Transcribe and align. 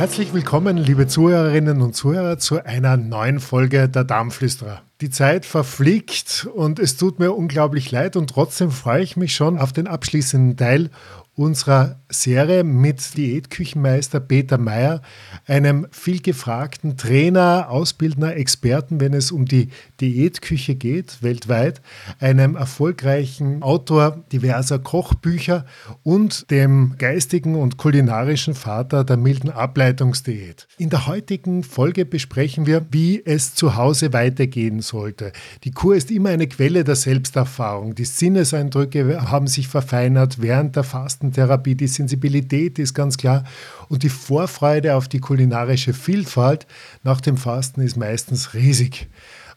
Herzlich 0.00 0.32
willkommen, 0.32 0.78
liebe 0.78 1.08
Zuhörerinnen 1.08 1.82
und 1.82 1.94
Zuhörer, 1.94 2.38
zu 2.38 2.64
einer 2.64 2.96
neuen 2.96 3.38
Folge 3.38 3.86
der 3.86 4.02
Darmflüsterer. 4.02 4.80
Die 5.02 5.10
Zeit 5.10 5.44
verfliegt 5.44 6.48
und 6.54 6.78
es 6.78 6.96
tut 6.96 7.18
mir 7.18 7.32
unglaublich 7.32 7.90
leid 7.90 8.16
und 8.16 8.30
trotzdem 8.30 8.70
freue 8.70 9.02
ich 9.02 9.18
mich 9.18 9.34
schon 9.34 9.58
auf 9.58 9.74
den 9.74 9.86
abschließenden 9.86 10.56
Teil 10.56 10.88
unserer 11.36 12.00
Serie 12.10 12.64
mit 12.64 13.16
Diätküchenmeister 13.16 14.20
Peter 14.20 14.58
Meyer, 14.58 15.00
einem 15.46 15.86
vielgefragten 15.90 16.96
Trainer, 16.96 17.68
Ausbildner, 17.70 18.36
Experten, 18.36 19.00
wenn 19.00 19.14
es 19.14 19.32
um 19.32 19.46
die 19.46 19.68
Diätküche 20.00 20.74
geht, 20.74 21.22
weltweit, 21.22 21.80
einem 22.18 22.56
erfolgreichen 22.56 23.62
Autor 23.62 24.24
diverser 24.32 24.78
Kochbücher 24.78 25.64
und 26.02 26.50
dem 26.50 26.96
geistigen 26.98 27.54
und 27.54 27.76
kulinarischen 27.76 28.54
Vater 28.54 29.04
der 29.04 29.16
milden 29.16 29.50
Ableitungsdiät. 29.50 30.66
In 30.78 30.90
der 30.90 31.06
heutigen 31.06 31.62
Folge 31.62 32.04
besprechen 32.04 32.66
wir, 32.66 32.86
wie 32.90 33.24
es 33.24 33.54
zu 33.54 33.76
Hause 33.76 34.12
weitergehen 34.12 34.80
sollte. 34.80 35.32
Die 35.64 35.70
Kur 35.70 35.94
ist 35.94 36.10
immer 36.10 36.30
eine 36.30 36.48
Quelle 36.48 36.84
der 36.84 36.96
Selbsterfahrung. 36.96 37.94
Die 37.94 38.04
Sinneseindrücke 38.04 39.30
haben 39.30 39.46
sich 39.46 39.68
verfeinert 39.68 40.42
während 40.42 40.76
der 40.76 40.84
Fastentherapie. 41.20 41.74
Die 41.74 41.86
Sensibilität 41.86 42.78
ist 42.78 42.94
ganz 42.94 43.16
klar 43.16 43.44
und 43.88 44.02
die 44.02 44.08
Vorfreude 44.08 44.96
auf 44.96 45.06
die 45.08 45.20
kulinarische 45.20 45.92
Vielfalt 45.92 46.66
nach 47.02 47.20
dem 47.20 47.36
Fasten 47.36 47.82
ist 47.82 47.96
meistens 47.96 48.54
riesig. 48.54 49.08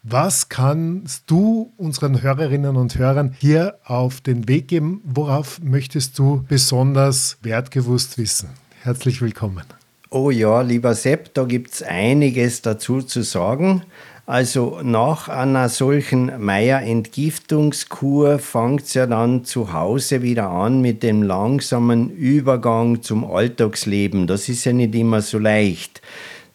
Was 0.04 0.50
kannst 0.50 1.24
du 1.28 1.72
unseren 1.78 2.22
Hörerinnen 2.22 2.76
und 2.76 2.98
Hörern 2.98 3.34
hier 3.40 3.78
auf 3.86 4.20
den 4.20 4.50
Weg 4.50 4.68
geben? 4.68 5.02
Worauf 5.06 5.62
möchtest 5.62 6.20
du 6.20 6.44
besonders 6.50 7.38
wertgewusst 7.42 8.18
wissen? 8.18 8.50
Herzlich 8.82 9.22
willkommen. 9.22 9.64
Oh 10.10 10.30
ja, 10.30 10.62
lieber 10.62 10.94
Sepp, 10.94 11.34
da 11.34 11.46
gibt 11.46 11.72
es 11.72 11.82
einiges 11.82 12.62
dazu 12.62 13.02
zu 13.02 13.24
sagen. 13.24 13.84
Also 14.26 14.80
nach 14.82 15.28
einer 15.28 15.68
solchen 15.68 16.32
Meier-Entgiftungskur 16.40 18.40
fängt 18.40 18.84
es 18.84 18.94
ja 18.94 19.06
dann 19.06 19.44
zu 19.44 19.74
Hause 19.74 20.22
wieder 20.22 20.50
an 20.50 20.80
mit 20.80 21.04
dem 21.04 21.24
langsamen 21.24 22.10
Übergang 22.10 23.02
zum 23.02 23.26
Alltagsleben. 23.26 24.26
Das 24.26 24.48
ist 24.48 24.64
ja 24.64 24.72
nicht 24.72 24.96
immer 24.96 25.22
so 25.22 25.40
leicht. 25.40 26.02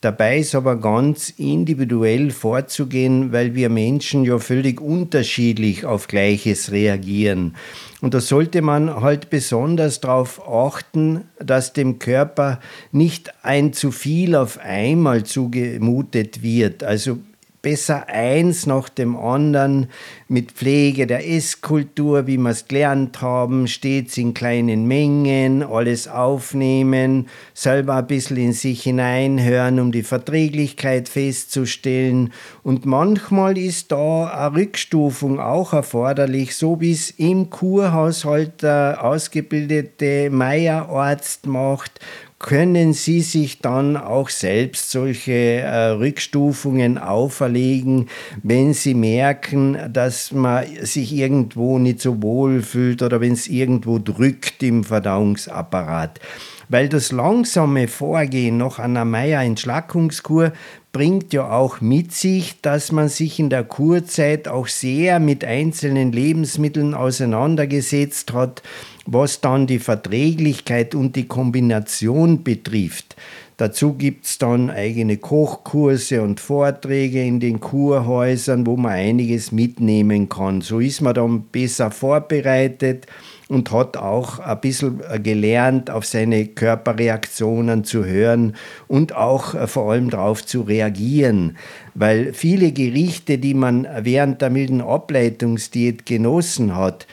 Dabei 0.00 0.38
ist 0.38 0.54
aber 0.54 0.76
ganz 0.76 1.28
individuell 1.28 2.30
vorzugehen, 2.30 3.32
weil 3.32 3.54
wir 3.54 3.68
Menschen 3.68 4.24
ja 4.24 4.38
völlig 4.38 4.80
unterschiedlich 4.80 5.84
auf 5.84 6.06
Gleiches 6.06 6.70
reagieren. 6.70 7.54
Und 8.00 8.14
da 8.14 8.20
sollte 8.20 8.62
man 8.62 9.02
halt 9.02 9.28
besonders 9.28 10.00
darauf 10.00 10.40
achten, 10.48 11.24
dass 11.38 11.74
dem 11.74 11.98
Körper 11.98 12.60
nicht 12.92 13.34
ein 13.42 13.74
zu 13.74 13.90
viel 13.90 14.36
auf 14.36 14.58
einmal 14.58 15.24
zugemutet 15.24 16.42
wird. 16.42 16.82
Also 16.82 17.18
besser 17.62 18.08
eins 18.08 18.66
nach 18.66 18.88
dem 18.88 19.16
anderen 19.16 19.90
mit 20.30 20.52
Pflege 20.52 21.06
der 21.06 21.26
Esskultur, 21.26 22.26
wie 22.26 22.36
wir 22.36 22.50
es 22.50 22.68
gelernt 22.68 23.22
haben, 23.22 23.66
stets 23.66 24.18
in 24.18 24.34
kleinen 24.34 24.86
Mengen, 24.86 25.62
alles 25.62 26.06
aufnehmen, 26.06 27.28
selber 27.54 27.94
ein 27.94 28.06
bisschen 28.06 28.36
in 28.36 28.52
sich 28.52 28.82
hineinhören, 28.82 29.80
um 29.80 29.90
die 29.90 30.02
Verträglichkeit 30.02 31.08
festzustellen. 31.08 32.32
Und 32.62 32.84
manchmal 32.84 33.56
ist 33.56 33.90
da 33.90 34.26
eine 34.26 34.54
Rückstufung 34.54 35.40
auch 35.40 35.72
erforderlich, 35.72 36.54
so 36.56 36.78
wie 36.78 36.92
es 36.92 37.10
im 37.10 37.48
Kurhaushalt 37.48 38.62
der 38.62 38.98
ausgebildete 39.02 40.28
Meierarzt 40.28 41.46
macht 41.46 42.00
können 42.38 42.92
Sie 42.92 43.20
sich 43.20 43.60
dann 43.60 43.96
auch 43.96 44.28
selbst 44.28 44.90
solche 44.90 45.32
äh, 45.32 45.88
Rückstufungen 45.88 46.96
auferlegen, 46.96 48.08
wenn 48.42 48.74
Sie 48.74 48.94
merken, 48.94 49.76
dass 49.92 50.17
man 50.32 50.64
sich 50.82 51.12
irgendwo 51.12 51.78
nicht 51.78 52.00
so 52.00 52.22
wohl 52.22 52.62
fühlt 52.62 53.02
oder 53.02 53.20
wenn 53.20 53.32
es 53.32 53.48
irgendwo 53.48 53.98
drückt 53.98 54.62
im 54.62 54.84
Verdauungsapparat. 54.84 56.20
Weil 56.68 56.88
das 56.88 57.12
langsame 57.12 57.88
Vorgehen 57.88 58.58
nach 58.58 58.78
einer 58.78 59.04
Meier-Entschlackungskur 59.04 60.52
bringt 60.92 61.32
ja 61.32 61.50
auch 61.50 61.80
mit 61.80 62.12
sich, 62.12 62.60
dass 62.60 62.92
man 62.92 63.08
sich 63.08 63.38
in 63.38 63.50
der 63.50 63.64
Kurzeit 63.64 64.48
auch 64.48 64.68
sehr 64.68 65.20
mit 65.20 65.44
einzelnen 65.44 66.12
Lebensmitteln 66.12 66.94
auseinandergesetzt 66.94 68.32
hat, 68.32 68.62
was 69.06 69.40
dann 69.40 69.66
die 69.66 69.78
Verträglichkeit 69.78 70.94
und 70.94 71.16
die 71.16 71.26
Kombination 71.26 72.42
betrifft. 72.42 73.16
Dazu 73.58 73.94
gibt 73.94 74.24
es 74.24 74.38
dann 74.38 74.70
eigene 74.70 75.16
Kochkurse 75.16 76.22
und 76.22 76.38
Vorträge 76.38 77.24
in 77.24 77.40
den 77.40 77.58
Kurhäusern, 77.58 78.64
wo 78.68 78.76
man 78.76 78.92
einiges 78.92 79.50
mitnehmen 79.50 80.28
kann. 80.28 80.60
So 80.60 80.78
ist 80.78 81.00
man 81.00 81.14
dann 81.14 81.42
besser 81.42 81.90
vorbereitet 81.90 83.08
und 83.48 83.72
hat 83.72 83.96
auch 83.96 84.38
ein 84.38 84.60
bisschen 84.60 85.02
gelernt, 85.24 85.90
auf 85.90 86.04
seine 86.04 86.46
Körperreaktionen 86.46 87.82
zu 87.82 88.04
hören 88.04 88.54
und 88.86 89.16
auch 89.16 89.54
äh, 89.54 89.66
vor 89.66 89.90
allem 89.90 90.10
darauf 90.10 90.46
zu 90.46 90.60
reagieren. 90.60 91.56
Weil 91.94 92.34
viele 92.34 92.70
Gerichte, 92.70 93.38
die 93.38 93.54
man 93.54 93.88
während 94.02 94.40
der 94.40 94.50
milden 94.50 94.82
Ableitungsdiät 94.82 96.06
genossen 96.06 96.76
hat, 96.76 97.08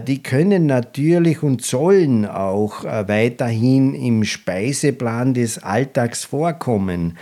die 0.00 0.22
können 0.22 0.66
natürlich 0.66 1.42
und 1.42 1.64
sollen 1.64 2.26
auch 2.26 2.84
äh, 2.84 3.08
weiterhin 3.08 3.94
im 3.94 4.24
Speiseplan 4.24 5.32
des 5.32 5.62
Alltags 5.62 6.24
vorkommen. 6.24 7.16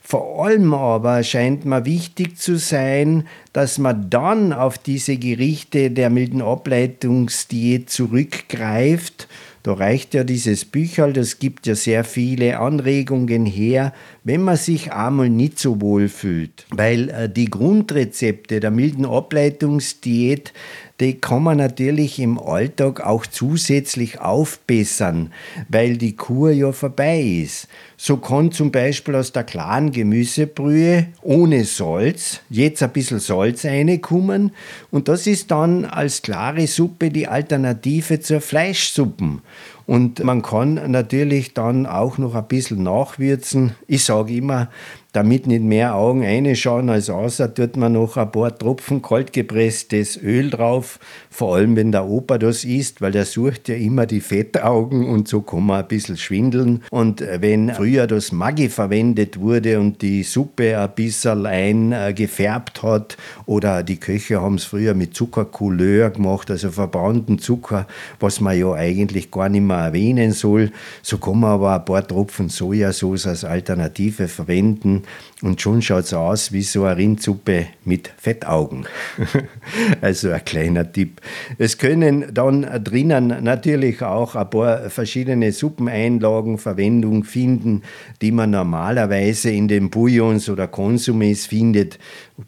Vor 0.00 0.44
allem 0.44 0.74
aber 0.74 1.22
scheint 1.22 1.64
mir 1.64 1.86
wichtig 1.86 2.36
zu 2.36 2.58
sein, 2.58 3.26
dass 3.54 3.78
man 3.78 4.10
dann 4.10 4.52
auf 4.52 4.76
diese 4.76 5.16
Gerichte 5.16 5.90
der 5.90 6.10
milden 6.10 6.42
Ableitungsdiät 6.42 7.88
zurückgreift. 7.88 9.28
Da 9.64 9.72
reicht 9.72 10.12
ja 10.12 10.24
dieses 10.24 10.66
Bücherl, 10.66 11.14
das 11.14 11.38
gibt 11.38 11.66
ja 11.66 11.74
sehr 11.74 12.04
viele 12.04 12.58
Anregungen 12.58 13.46
her, 13.46 13.94
wenn 14.22 14.42
man 14.42 14.58
sich 14.58 14.92
einmal 14.92 15.30
nicht 15.30 15.58
so 15.58 15.80
wohl 15.80 16.10
fühlt. 16.10 16.66
Weil 16.68 17.08
äh, 17.08 17.30
die 17.30 17.46
Grundrezepte 17.46 18.60
der 18.60 18.70
milden 18.70 19.06
Ableitungsdiät, 19.06 20.52
die 21.00 21.14
kann 21.14 21.42
man 21.42 21.58
natürlich 21.58 22.20
im 22.20 22.38
Alltag 22.38 23.00
auch 23.04 23.26
zusätzlich 23.26 24.20
aufbessern, 24.20 25.32
weil 25.68 25.96
die 25.96 26.14
Kur 26.14 26.52
ja 26.52 26.70
vorbei 26.70 27.20
ist. 27.20 27.66
So 27.96 28.16
kann 28.18 28.52
zum 28.52 28.70
Beispiel 28.70 29.16
aus 29.16 29.32
der 29.32 29.42
klaren 29.42 29.90
Gemüsebrühe 29.90 31.08
ohne 31.22 31.64
Salz 31.64 32.40
jetzt 32.48 32.82
ein 32.82 32.92
bisschen 32.92 33.18
Salz 33.18 33.64
reinkommen 33.64 34.52
und 34.92 35.08
das 35.08 35.26
ist 35.26 35.50
dann 35.50 35.84
als 35.84 36.22
klare 36.22 36.66
Suppe 36.68 37.10
die 37.10 37.26
Alternative 37.26 38.20
zur 38.20 38.40
Fleischsuppen. 38.40 39.42
Und 39.86 40.22
man 40.24 40.42
kann 40.42 40.80
natürlich 40.90 41.54
dann 41.54 41.86
auch 41.86 42.18
noch 42.18 42.34
ein 42.34 42.48
bisschen 42.48 42.82
nachwürzen. 42.82 43.74
Ich 43.86 44.04
sage 44.04 44.34
immer, 44.34 44.68
damit 45.14 45.46
nicht 45.46 45.62
mehr 45.62 45.94
Augen 45.94 46.24
reinschauen 46.24 46.90
als 46.90 47.08
außer, 47.08 47.54
tut 47.54 47.76
man 47.76 47.92
noch 47.92 48.16
ein 48.16 48.32
paar 48.32 48.58
Tropfen 48.58 49.00
kaltgepresstes 49.00 50.20
Öl 50.20 50.50
drauf, 50.50 50.98
vor 51.30 51.54
allem 51.54 51.76
wenn 51.76 51.92
der 51.92 52.06
Opa 52.06 52.36
das 52.36 52.64
isst, 52.64 53.00
weil 53.00 53.12
der 53.12 53.24
sucht 53.24 53.68
ja 53.68 53.76
immer 53.76 54.06
die 54.06 54.20
Fettaugen 54.20 55.08
und 55.08 55.28
so 55.28 55.40
kann 55.40 55.66
man 55.66 55.82
ein 55.82 55.88
bisschen 55.88 56.16
schwindeln. 56.16 56.82
Und 56.90 57.20
wenn 57.20 57.72
früher 57.72 58.08
das 58.08 58.32
Maggi 58.32 58.68
verwendet 58.68 59.38
wurde 59.38 59.78
und 59.78 60.02
die 60.02 60.24
Suppe 60.24 60.80
ein 60.80 60.90
bisschen 60.96 61.46
eingefärbt 61.46 62.82
hat 62.82 63.16
oder 63.46 63.84
die 63.84 64.00
Köche 64.00 64.42
haben 64.42 64.56
es 64.56 64.64
früher 64.64 64.94
mit 64.94 65.14
Zuckercouleur 65.14 66.10
gemacht, 66.10 66.50
also 66.50 66.72
verbrannten 66.72 67.38
Zucker, 67.38 67.86
was 68.18 68.40
man 68.40 68.58
ja 68.58 68.72
eigentlich 68.72 69.30
gar 69.30 69.48
nicht 69.48 69.62
mehr 69.62 69.73
erwähnen 69.78 70.32
soll, 70.32 70.72
so 71.02 71.18
kann 71.18 71.40
man 71.40 71.50
aber 71.50 71.74
ein 71.74 71.84
paar 71.84 72.06
Tropfen 72.06 72.48
Sojasauce 72.48 73.26
als 73.26 73.44
Alternative 73.44 74.28
verwenden 74.28 75.02
und 75.42 75.60
schon 75.60 75.82
schaut 75.82 76.04
es 76.04 76.14
aus 76.14 76.52
wie 76.52 76.62
so 76.62 76.84
eine 76.84 76.96
Rindsuppe 76.96 77.66
mit 77.84 78.10
Fettaugen. 78.16 78.86
also 80.00 80.30
ein 80.30 80.44
kleiner 80.44 80.90
Tipp. 80.90 81.20
Es 81.58 81.76
können 81.76 82.32
dann 82.32 82.62
drinnen 82.82 83.42
natürlich 83.42 84.00
auch 84.02 84.36
ein 84.36 84.48
paar 84.48 84.88
verschiedene 84.88 85.52
Suppeneinlagen 85.52 86.56
Verwendung 86.58 87.24
finden, 87.24 87.82
die 88.22 88.32
man 88.32 88.50
normalerweise 88.50 89.50
in 89.50 89.68
den 89.68 89.90
Bouillons 89.90 90.48
oder 90.48 90.64
Konsumés 90.64 91.46
findet. 91.46 91.98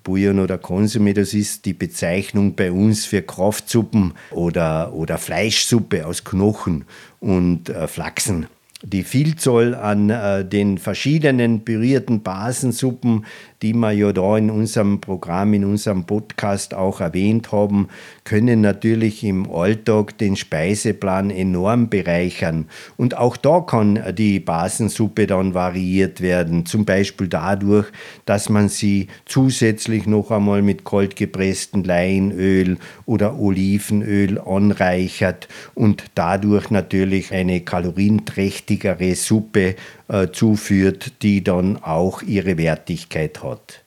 Bouillon 0.03 0.41
oder 0.41 0.57
Konsumé, 0.57 1.13
das 1.13 1.33
ist 1.33 1.65
die 1.65 1.75
Bezeichnung 1.75 2.55
bei 2.57 2.73
uns 2.73 3.05
für 3.05 3.23
Kraftsuppen 3.23 4.15
oder, 4.33 4.93
oder 4.93 5.17
Fleischsuppe 5.19 6.07
aus 6.07 6.25
Knochen 6.25 6.85
und 7.21 7.69
äh, 7.69 7.87
Flachsen. 7.87 8.47
Die 8.83 9.05
Vielzahl 9.05 9.75
an 9.75 10.11
äh, 10.11 10.45
den 10.45 10.79
verschiedenen 10.79 11.65
pürierten 11.65 12.23
Basensuppen, 12.23 13.25
die 13.63 13.73
wir 13.73 13.93
ja 13.93 14.13
da 14.13 14.37
in 14.37 14.51
unserem 14.51 15.01
Programm, 15.01 15.55
in 15.55 15.65
unserem 15.65 16.05
Podcast 16.05 16.75
auch 16.75 17.01
erwähnt 17.01 17.53
haben, 17.53 17.89
können 18.25 18.61
natürlich 18.61 19.25
im 19.25 19.51
Alltag 19.51 20.19
den 20.19 20.37
Speiseplan 20.37 21.31
enorm 21.31 21.89
bereichern. 21.89 22.67
Und 22.97 23.17
auch 23.17 23.37
da 23.37 23.61
kann 23.61 24.03
die 24.17 24.41
Basensuppe 24.41 25.27
dann 25.27 25.55
variiert 25.55 26.21
werden, 26.21 26.67
zum 26.67 26.85
Beispiel 26.85 27.29
dadurch, 27.29 27.87
dass 28.25 28.49
man 28.49 28.69
sie 28.69 29.09
zusätzlich 29.25 30.07
noch 30.07 30.31
einmal 30.31 30.63
mit 30.63 30.85
kaltgepresstem 30.85 31.85
Leinöl 31.85 32.79
oder 33.07 33.39
Olivenöl 33.39 34.39
anreichert 34.39 35.49
und 35.75 36.05
dadurch 36.15 36.71
natürlich 36.71 37.33
eine 37.33 37.61
kalorienträchtigere 37.61 39.15
Suppe 39.15 39.77
äh, 40.09 40.29
zuführt, 40.29 41.23
die 41.23 41.43
dann 41.43 41.83
auch 41.83 42.23
ihre 42.23 42.59
Wertigkeit 42.59 43.43
hat. 43.43 43.83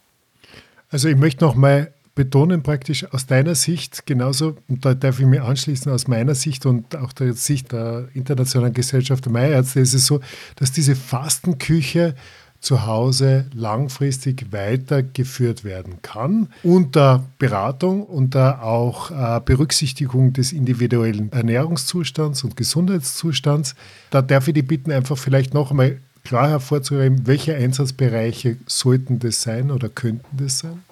Also 0.89 1.07
ich 1.07 1.17
möchte 1.17 1.43
noch 1.43 1.55
mal 1.55 1.91
betonen 2.15 2.63
praktisch 2.63 3.05
aus 3.13 3.27
deiner 3.27 3.55
Sicht 3.55 4.05
genauso, 4.05 4.57
und 4.67 4.83
da 4.83 4.93
darf 4.93 5.21
ich 5.21 5.25
mich 5.25 5.41
anschließen, 5.41 5.89
aus 5.89 6.07
meiner 6.07 6.35
Sicht 6.35 6.65
und 6.65 6.95
auch 6.97 7.13
der 7.13 7.33
Sicht 7.33 7.71
der 7.71 8.09
Internationalen 8.13 8.73
Gesellschaft 8.73 9.23
der 9.23 9.31
Meierärzte 9.31 9.79
ist 9.79 9.93
es 9.93 10.05
so, 10.05 10.19
dass 10.57 10.73
diese 10.73 10.97
Fastenküche 10.97 12.15
zu 12.59 12.85
Hause 12.85 13.45
langfristig 13.53 14.47
weitergeführt 14.51 15.63
werden 15.63 16.01
kann, 16.01 16.49
unter 16.63 17.23
Beratung, 17.37 18.03
unter 18.03 18.63
auch 18.63 19.11
äh, 19.11 19.39
Berücksichtigung 19.39 20.33
des 20.33 20.51
individuellen 20.51 21.31
Ernährungszustands 21.31 22.43
und 22.43 22.57
Gesundheitszustands. 22.57 23.75
Da 24.09 24.21
darf 24.21 24.49
ich 24.49 24.55
die 24.55 24.61
bitten, 24.61 24.91
einfach 24.91 25.17
vielleicht 25.17 25.53
noch 25.53 25.71
einmal 25.71 25.99
klar 26.23 26.49
hervorzuheben, 26.49 27.25
welche 27.25 27.55
Einsatzbereiche 27.55 28.57
sollten 28.65 29.19
das 29.19 29.41
sein 29.41 29.71
oder 29.71 29.89
könnten 29.89 30.37
das 30.37 30.59
sein? 30.59 30.83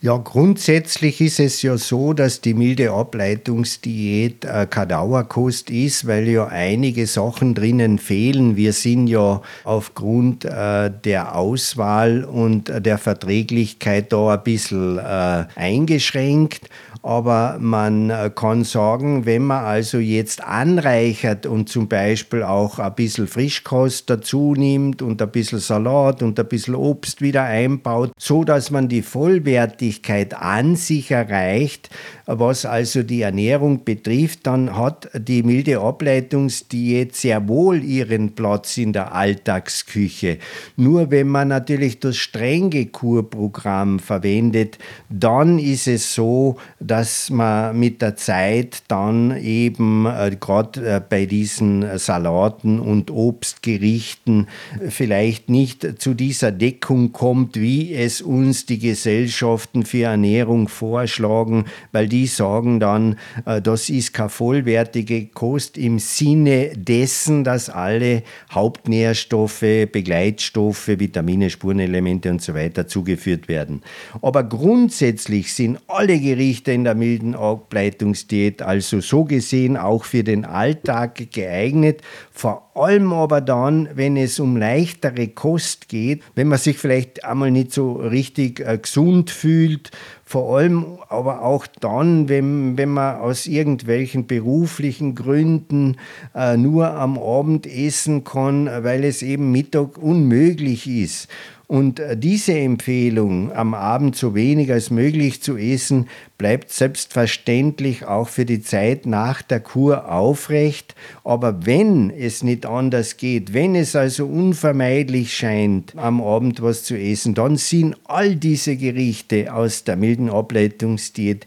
Ja, 0.00 0.16
grundsätzlich 0.16 1.20
ist 1.20 1.38
es 1.38 1.60
ja 1.60 1.76
so, 1.76 2.14
dass 2.14 2.40
die 2.40 2.54
milde 2.54 2.90
Ableitungsdiät 2.90 4.46
äh, 4.46 4.66
keine 4.68 4.88
Dauerkost 4.88 5.70
ist, 5.70 6.06
weil 6.06 6.26
ja 6.28 6.46
einige 6.46 7.06
Sachen 7.06 7.54
drinnen 7.54 7.98
fehlen. 7.98 8.56
Wir 8.56 8.72
sind 8.72 9.08
ja 9.08 9.42
aufgrund 9.64 10.46
äh, 10.46 10.90
der 11.04 11.36
Auswahl 11.36 12.24
und 12.24 12.72
der 12.74 12.96
Verträglichkeit 12.96 14.12
da 14.12 14.34
ein 14.34 14.42
bisschen 14.42 14.96
äh, 14.98 15.44
eingeschränkt. 15.54 16.70
Aber 17.02 17.56
man 17.58 18.10
äh, 18.10 18.30
kann 18.34 18.62
sagen, 18.64 19.24
wenn 19.24 19.44
man 19.44 19.64
also 19.64 19.98
jetzt 19.98 20.44
anreichert 20.44 21.46
und 21.46 21.70
zum 21.70 21.88
Beispiel 21.88 22.42
auch 22.42 22.78
ein 22.78 22.94
bisschen 22.94 23.26
Frischkost 23.26 24.10
dazu 24.10 24.54
nimmt 24.54 25.00
und 25.00 25.22
ein 25.22 25.30
bisschen 25.30 25.60
Salat 25.60 26.22
und 26.22 26.38
ein 26.38 26.46
bisschen 26.46 26.74
Obst 26.74 27.22
wieder 27.22 27.44
einbaut, 27.44 28.12
so 28.18 28.44
dass 28.44 28.70
man 28.70 28.88
die 28.88 29.00
Vollwertigkeit 29.00 30.34
an 30.34 30.76
sich 30.76 31.10
erreicht, 31.10 31.88
was 32.26 32.66
also 32.66 33.02
die 33.02 33.22
Ernährung 33.22 33.84
betrifft, 33.84 34.46
dann 34.46 34.76
hat 34.76 35.08
die 35.14 35.42
milde 35.42 35.80
Ableitungsdiät 35.80 37.16
sehr 37.16 37.48
wohl 37.48 37.82
ihren 37.82 38.34
Platz 38.34 38.76
in 38.76 38.92
der 38.92 39.14
Alltagsküche. 39.14 40.38
Nur 40.76 41.10
wenn 41.10 41.28
man 41.28 41.48
natürlich 41.48 41.98
das 41.98 42.18
strenge 42.18 42.86
Kurprogramm 42.86 43.98
verwendet, 43.98 44.78
dann 45.08 45.58
ist 45.58 45.88
es 45.88 46.14
so, 46.14 46.56
dass 46.90 47.30
man 47.30 47.78
mit 47.78 48.02
der 48.02 48.16
Zeit 48.16 48.82
dann 48.88 49.36
eben 49.40 50.06
äh, 50.06 50.36
gerade 50.40 50.96
äh, 50.96 51.00
bei 51.08 51.24
diesen 51.24 51.86
Salaten 51.98 52.80
und 52.80 53.12
Obstgerichten 53.12 54.48
vielleicht 54.88 55.48
nicht 55.48 56.02
zu 56.02 56.14
dieser 56.14 56.50
Deckung 56.50 57.12
kommt, 57.12 57.54
wie 57.54 57.94
es 57.94 58.20
uns 58.20 58.66
die 58.66 58.80
Gesellschaften 58.80 59.84
für 59.84 60.06
Ernährung 60.06 60.66
vorschlagen, 60.66 61.66
weil 61.92 62.08
die 62.08 62.26
sagen 62.26 62.80
dann, 62.80 63.16
äh, 63.46 63.62
das 63.62 63.88
ist 63.88 64.12
keine 64.12 64.28
vollwertige 64.28 65.26
Kost 65.26 65.78
im 65.78 66.00
Sinne 66.00 66.72
dessen, 66.74 67.44
dass 67.44 67.70
alle 67.70 68.24
Hauptnährstoffe, 68.50 69.60
Begleitstoffe, 69.60 70.88
Vitamine, 70.88 71.50
Spurenelemente 71.50 72.30
und 72.30 72.42
so 72.42 72.52
weiter 72.54 72.88
zugeführt 72.88 73.46
werden. 73.46 73.82
Aber 74.22 74.42
grundsätzlich 74.42 75.54
sind 75.54 75.78
alle 75.86 76.18
Gerichte 76.18 76.79
in 76.80 76.84
der 76.84 76.94
milden 76.94 77.34
Ableitungsdiät 77.34 78.62
also 78.62 79.00
so 79.00 79.24
gesehen 79.24 79.76
auch 79.76 80.04
für 80.04 80.24
den 80.24 80.46
Alltag 80.46 81.30
geeignet, 81.30 82.00
vor 82.32 82.69
allem 82.86 83.12
aber 83.12 83.40
dann, 83.40 83.88
wenn 83.94 84.16
es 84.16 84.40
um 84.40 84.56
leichtere 84.56 85.28
Kost 85.28 85.88
geht, 85.88 86.22
wenn 86.34 86.48
man 86.48 86.58
sich 86.58 86.78
vielleicht 86.78 87.24
einmal 87.24 87.50
nicht 87.50 87.72
so 87.72 87.92
richtig 87.92 88.60
äh, 88.60 88.78
gesund 88.78 89.30
fühlt, 89.30 89.90
vor 90.24 90.56
allem 90.56 90.98
aber 91.08 91.42
auch 91.42 91.66
dann, 91.66 92.28
wenn, 92.28 92.78
wenn 92.78 92.90
man 92.90 93.16
aus 93.16 93.46
irgendwelchen 93.46 94.26
beruflichen 94.26 95.14
Gründen 95.14 95.96
äh, 96.34 96.56
nur 96.56 96.92
am 96.92 97.18
Abend 97.18 97.66
essen 97.66 98.24
kann, 98.24 98.66
weil 98.66 99.04
es 99.04 99.22
eben 99.22 99.50
Mittag 99.50 99.98
unmöglich 99.98 100.86
ist. 100.86 101.28
Und 101.70 102.00
äh, 102.00 102.16
diese 102.16 102.58
Empfehlung, 102.58 103.52
am 103.52 103.74
Abend 103.74 104.16
so 104.16 104.34
wenig 104.34 104.72
als 104.72 104.90
möglich 104.90 105.40
zu 105.40 105.56
essen, 105.56 106.08
bleibt 106.36 106.72
selbstverständlich 106.72 108.06
auch 108.06 108.28
für 108.28 108.44
die 108.44 108.60
Zeit 108.60 109.06
nach 109.06 109.40
der 109.40 109.60
Kur 109.60 110.10
aufrecht. 110.10 110.96
Aber 111.22 111.64
wenn 111.66 112.10
es 112.10 112.42
nicht 112.42 112.66
anders 112.70 113.16
geht, 113.16 113.52
wenn 113.52 113.74
es 113.74 113.96
also 113.96 114.26
unvermeidlich 114.26 115.36
scheint, 115.36 115.96
am 115.96 116.22
Abend 116.22 116.62
was 116.62 116.84
zu 116.84 116.96
essen, 116.96 117.34
dann 117.34 117.56
sind 117.56 117.96
all 118.04 118.36
diese 118.36 118.76
Gerichte 118.76 119.52
aus 119.52 119.84
der 119.84 119.96
milden 119.96 120.30
Ableitungsdiät 120.30 121.46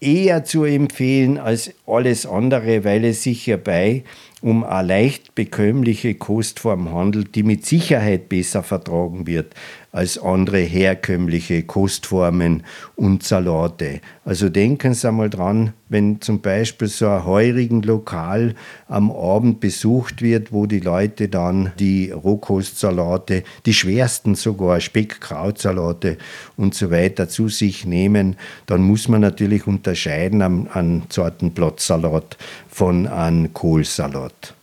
eher 0.00 0.44
zu 0.44 0.64
empfehlen 0.64 1.38
als 1.38 1.72
alles 1.86 2.26
andere, 2.26 2.84
weil 2.84 3.04
es 3.04 3.22
sich 3.22 3.44
hierbei 3.44 4.04
um 4.42 4.62
eine 4.62 4.86
leicht 4.86 5.34
bekömmliche 5.34 6.14
Kostform 6.14 6.92
handelt, 6.92 7.34
die 7.34 7.42
mit 7.42 7.64
Sicherheit 7.64 8.28
besser 8.28 8.62
vertragen 8.62 9.26
wird 9.26 9.54
als 9.94 10.18
andere 10.18 10.58
herkömmliche 10.58 11.62
Kostformen 11.62 12.64
und 12.96 13.22
Salate. 13.22 14.00
Also 14.24 14.48
denken 14.48 14.92
Sie 14.92 15.06
einmal 15.06 15.30
dran, 15.30 15.72
wenn 15.88 16.20
zum 16.20 16.40
Beispiel 16.40 16.88
so 16.88 17.06
ein 17.06 17.24
heurigen 17.24 17.80
Lokal 17.82 18.56
am 18.88 19.12
Abend 19.12 19.60
besucht 19.60 20.20
wird, 20.20 20.52
wo 20.52 20.66
die 20.66 20.80
Leute 20.80 21.28
dann 21.28 21.70
die 21.78 22.10
Rohkostsalate, 22.10 23.44
die 23.66 23.72
schwersten 23.72 24.34
sogar 24.34 24.80
Speck-Krautsalate 24.80 26.18
und 26.56 26.74
so 26.74 26.90
weiter 26.90 27.28
zu 27.28 27.48
sich 27.48 27.84
nehmen, 27.84 28.34
dann 28.66 28.82
muss 28.82 29.06
man 29.06 29.20
natürlich 29.20 29.68
unterscheiden 29.68 30.42
an, 30.42 30.66
an 30.72 31.04
Sorten 31.08 31.52
Blattsalat 31.52 32.36
von 32.68 33.06
einem 33.06 33.54
Kohlsalat. 33.54 34.54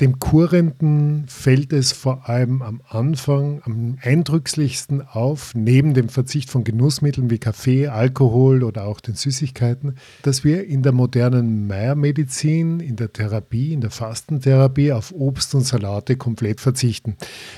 Dem 0.00 0.20
Kurrenden 0.20 1.24
fällt 1.26 1.72
es 1.72 1.90
vor 1.90 2.28
allem 2.28 2.62
am 2.62 2.80
Anfang 2.88 3.62
am 3.64 3.98
eindrücklichsten 4.00 5.02
auf, 5.02 5.56
neben 5.56 5.92
dem 5.92 6.08
Verzicht 6.08 6.50
von 6.50 6.62
Genussmitteln 6.62 7.30
wie 7.30 7.38
Kaffee, 7.38 7.88
Alkohol 7.88 8.62
oder 8.62 8.84
auch 8.84 9.00
den 9.00 9.16
Süßigkeiten, 9.16 9.96
dass 10.22 10.44
wir 10.44 10.68
in 10.68 10.84
der 10.84 10.92
modernen 10.92 11.66
Meiermedizin, 11.66 12.78
in 12.78 12.94
der 12.94 13.12
Therapie, 13.12 13.72
in 13.72 13.80
der 13.80 13.90
Fastentherapie 13.90 14.92
auf 14.92 15.12
Obst 15.12 15.56
und 15.56 15.62
Salate 15.62 16.14
komplett 16.14 16.60
verzichten. 16.60 17.16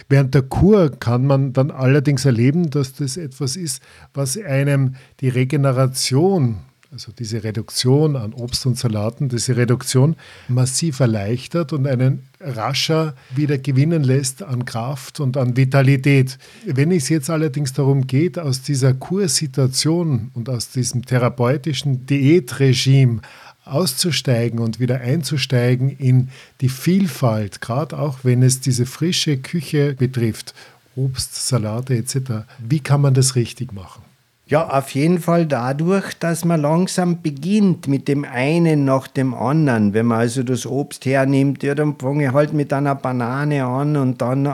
Während 0.08 0.34
der 0.34 0.42
Kur 0.42 0.92
kann 0.92 1.26
man 1.26 1.52
dann 1.52 1.70
allerdings 1.70 2.24
erleben, 2.24 2.70
dass 2.70 2.94
das 2.94 3.18
etwas 3.18 3.54
ist, 3.54 3.82
was 4.14 4.38
einem 4.38 4.94
die 5.20 5.28
Regeneration 5.28 6.60
also 6.92 7.12
diese 7.12 7.44
Reduktion 7.44 8.16
an 8.16 8.32
Obst 8.32 8.66
und 8.66 8.76
Salaten, 8.76 9.28
diese 9.28 9.56
Reduktion 9.56 10.16
massiv 10.48 10.98
erleichtert 10.98 11.72
und 11.72 11.86
einen 11.86 12.24
rascher 12.40 13.14
wieder 13.34 13.58
gewinnen 13.58 14.02
lässt 14.02 14.42
an 14.42 14.64
Kraft 14.64 15.20
und 15.20 15.36
an 15.36 15.56
Vitalität. 15.56 16.36
Wenn 16.66 16.90
es 16.90 17.08
jetzt 17.08 17.30
allerdings 17.30 17.72
darum 17.72 18.08
geht, 18.08 18.40
aus 18.40 18.62
dieser 18.62 18.92
Kursituation 18.92 20.32
und 20.34 20.48
aus 20.48 20.70
diesem 20.70 21.06
therapeutischen 21.06 22.06
Diätregime 22.06 23.20
auszusteigen 23.64 24.58
und 24.58 24.80
wieder 24.80 25.00
einzusteigen 25.00 25.90
in 25.90 26.30
die 26.60 26.68
Vielfalt, 26.68 27.60
gerade 27.60 28.00
auch 28.00 28.18
wenn 28.24 28.42
es 28.42 28.60
diese 28.60 28.84
frische 28.84 29.36
Küche 29.38 29.94
betrifft, 29.94 30.54
Obst, 30.96 31.46
Salate 31.46 31.94
etc., 31.94 32.46
wie 32.58 32.80
kann 32.80 33.00
man 33.00 33.14
das 33.14 33.36
richtig 33.36 33.72
machen? 33.72 34.09
Ja, 34.50 34.68
auf 34.68 34.90
jeden 34.96 35.20
Fall 35.20 35.46
dadurch, 35.46 36.12
dass 36.14 36.44
man 36.44 36.60
langsam 36.60 37.22
beginnt 37.22 37.86
mit 37.86 38.08
dem 38.08 38.24
einen 38.24 38.84
nach 38.84 39.06
dem 39.06 39.32
anderen. 39.32 39.94
Wenn 39.94 40.06
man 40.06 40.18
also 40.18 40.42
das 40.42 40.66
Obst 40.66 41.06
hernimmt, 41.06 41.62
ja, 41.62 41.76
dann 41.76 41.94
fange 41.96 42.24
ich 42.24 42.32
halt 42.32 42.52
mit 42.52 42.72
einer 42.72 42.96
Banane 42.96 43.64
an 43.64 43.96
und 43.96 44.20
dann 44.20 44.52